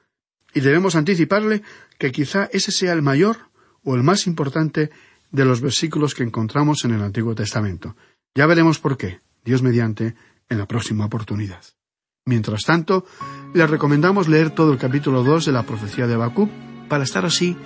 Y 0.53 0.59
debemos 0.59 0.95
anticiparle 0.95 1.63
que 1.97 2.11
quizá 2.11 2.47
ese 2.53 2.71
sea 2.71 2.93
el 2.93 3.01
mayor 3.01 3.49
o 3.83 3.95
el 3.95 4.03
más 4.03 4.27
importante 4.27 4.91
de 5.31 5.43
los 5.43 5.61
versículos 5.61 6.13
que 6.13 6.21
encontramos 6.21 6.85
en 6.85 6.91
el 6.91 7.01
Antiguo 7.01 7.33
Testamento. 7.33 7.95
Ya 8.35 8.45
veremos 8.45 8.77
por 8.77 8.95
qué, 8.95 9.21
Dios 9.43 9.63
mediante, 9.63 10.13
en 10.49 10.59
la 10.59 10.67
próxima 10.67 11.05
oportunidad. 11.05 11.63
Mientras 12.25 12.61
tanto, 12.63 13.07
le 13.55 13.65
recomendamos 13.65 14.27
leer 14.27 14.51
todo 14.51 14.71
el 14.71 14.77
capítulo 14.77 15.23
2 15.23 15.45
de 15.47 15.51
la 15.51 15.63
profecía 15.63 16.05
de 16.05 16.13
Habacuc 16.13 16.51
para 16.87 17.05
estar 17.05 17.25
así 17.25 17.57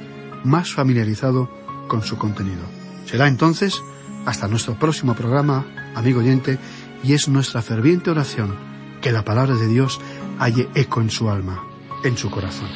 más 0.45 0.71
familiarizado 0.71 1.51
con 1.89 2.01
su 2.01 2.17
contenido. 2.17 2.63
Será 3.05 3.27
entonces 3.27 3.83
hasta 4.25 4.47
nuestro 4.47 4.75
próximo 4.75 5.13
programa, 5.13 5.65
amigo 5.95 6.19
oyente, 6.19 6.57
y 7.03 7.13
es 7.13 7.27
nuestra 7.27 7.61
ferviente 7.61 8.09
oración 8.09 8.55
que 9.01 9.11
la 9.11 9.25
palabra 9.25 9.55
de 9.55 9.67
Dios 9.67 9.99
halle 10.39 10.69
eco 10.75 11.01
en 11.01 11.09
su 11.09 11.29
alma, 11.29 11.63
en 12.03 12.17
su 12.17 12.29
corazón. 12.29 12.69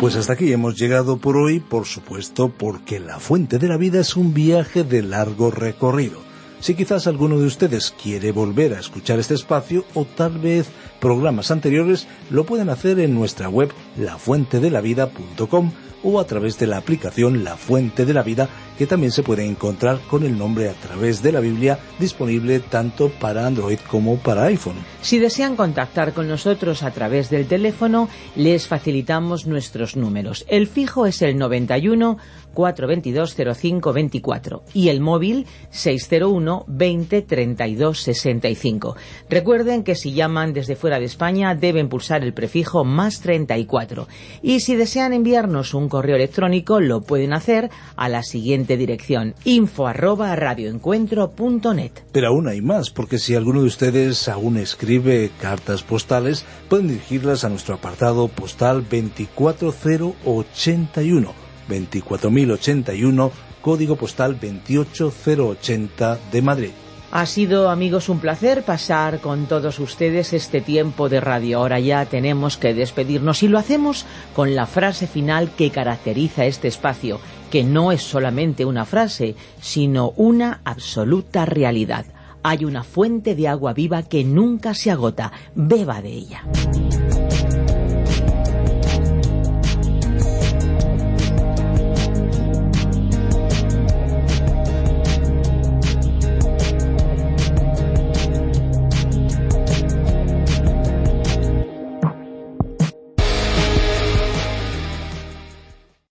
Pues 0.00 0.14
hasta 0.14 0.34
aquí 0.34 0.52
hemos 0.52 0.76
llegado 0.76 1.18
por 1.18 1.36
hoy, 1.36 1.58
por 1.58 1.84
supuesto, 1.84 2.50
porque 2.50 3.00
la 3.00 3.18
fuente 3.18 3.58
de 3.58 3.66
la 3.66 3.76
vida 3.76 4.00
es 4.00 4.14
un 4.14 4.32
viaje 4.32 4.84
de 4.84 5.02
largo 5.02 5.50
recorrido. 5.50 6.27
Si 6.60 6.74
quizás 6.74 7.06
alguno 7.06 7.38
de 7.38 7.46
ustedes 7.46 7.94
quiere 8.02 8.32
volver 8.32 8.74
a 8.74 8.80
escuchar 8.80 9.18
este 9.18 9.34
espacio 9.34 9.84
o 9.94 10.04
tal 10.04 10.38
vez 10.38 10.68
programas 11.00 11.50
anteriores, 11.50 12.08
lo 12.30 12.44
pueden 12.44 12.68
hacer 12.68 12.98
en 12.98 13.14
nuestra 13.14 13.48
web 13.48 13.72
lafuentedelavida.com 13.96 15.72
o 16.02 16.20
a 16.20 16.26
través 16.26 16.58
de 16.58 16.66
la 16.66 16.78
aplicación 16.78 17.44
La 17.44 17.56
Fuente 17.56 18.04
de 18.04 18.14
la 18.14 18.22
Vida 18.22 18.48
que 18.78 18.86
también 18.86 19.10
se 19.10 19.24
puede 19.24 19.44
encontrar 19.44 19.98
con 20.08 20.22
el 20.22 20.38
nombre 20.38 20.68
a 20.68 20.72
través 20.72 21.20
de 21.20 21.32
la 21.32 21.40
Biblia 21.40 21.80
disponible 21.98 22.60
tanto 22.60 23.08
para 23.08 23.44
Android 23.44 23.80
como 23.90 24.18
para 24.18 24.44
iPhone. 24.44 24.76
Si 25.02 25.18
desean 25.18 25.56
contactar 25.56 26.12
con 26.12 26.28
nosotros 26.28 26.84
a 26.84 26.92
través 26.92 27.28
del 27.28 27.48
teléfono, 27.48 28.08
les 28.36 28.68
facilitamos 28.68 29.46
nuestros 29.46 29.96
números. 29.96 30.44
El 30.48 30.68
fijo 30.68 31.06
es 31.06 31.22
el 31.22 31.36
91 31.36 32.18
422 32.54 33.34
0524 33.34 34.62
y 34.74 34.88
el 34.88 35.00
móvil 35.00 35.46
601 35.70 36.64
20 36.66 37.22
32 37.22 38.00
65. 38.00 38.96
Recuerden 39.28 39.84
que 39.84 39.94
si 39.94 40.12
llaman 40.12 40.52
desde 40.52 40.76
fuera 40.76 40.98
de 40.98 41.06
España 41.06 41.54
deben 41.54 41.88
pulsar 41.88 42.22
el 42.22 42.34
prefijo 42.34 42.84
más 42.84 43.20
34 43.20 44.08
y 44.42 44.60
si 44.60 44.76
desean 44.76 45.12
enviarnos 45.12 45.74
un 45.74 45.88
correo 45.88 46.16
electrónico 46.16 46.80
lo 46.80 47.02
pueden 47.02 47.32
hacer 47.32 47.70
a 47.96 48.08
la 48.08 48.22
siguiente 48.22 48.76
dirección 48.76 49.34
info 49.44 49.86
arroba 49.86 50.34
radioencuentro.net. 50.36 51.92
Pero 52.12 52.28
aún 52.28 52.48
hay 52.48 52.60
más, 52.60 52.90
porque 52.90 53.18
si 53.18 53.34
alguno 53.34 53.60
de 53.60 53.66
ustedes 53.66 54.28
aún 54.28 54.56
escribe 54.56 55.30
cartas 55.40 55.82
postales, 55.82 56.44
pueden 56.68 56.88
dirigirlas 56.88 57.44
a 57.44 57.48
nuestro 57.48 57.76
apartado 57.76 58.28
postal 58.28 58.84
24081, 58.88 61.47
24081, 61.68 63.30
código 63.60 63.96
postal 63.96 64.38
28080 64.40 66.18
de 66.32 66.42
Madrid. 66.42 66.70
Ha 67.10 67.24
sido, 67.24 67.70
amigos, 67.70 68.10
un 68.10 68.20
placer 68.20 68.64
pasar 68.64 69.20
con 69.20 69.46
todos 69.46 69.78
ustedes 69.78 70.34
este 70.34 70.60
tiempo 70.60 71.08
de 71.08 71.20
radio. 71.20 71.58
Ahora 71.58 71.80
ya 71.80 72.04
tenemos 72.04 72.58
que 72.58 72.74
despedirnos 72.74 73.42
y 73.42 73.48
lo 73.48 73.58
hacemos 73.58 74.04
con 74.36 74.54
la 74.54 74.66
frase 74.66 75.06
final 75.06 75.50
que 75.56 75.70
caracteriza 75.70 76.44
este 76.44 76.68
espacio, 76.68 77.18
que 77.50 77.64
no 77.64 77.92
es 77.92 78.02
solamente 78.02 78.66
una 78.66 78.84
frase, 78.84 79.36
sino 79.58 80.10
una 80.16 80.60
absoluta 80.64 81.46
realidad. 81.46 82.04
Hay 82.42 82.66
una 82.66 82.84
fuente 82.84 83.34
de 83.34 83.48
agua 83.48 83.72
viva 83.72 84.02
que 84.02 84.22
nunca 84.22 84.74
se 84.74 84.90
agota. 84.90 85.32
Beba 85.54 86.02
de 86.02 86.10
ella. 86.10 86.44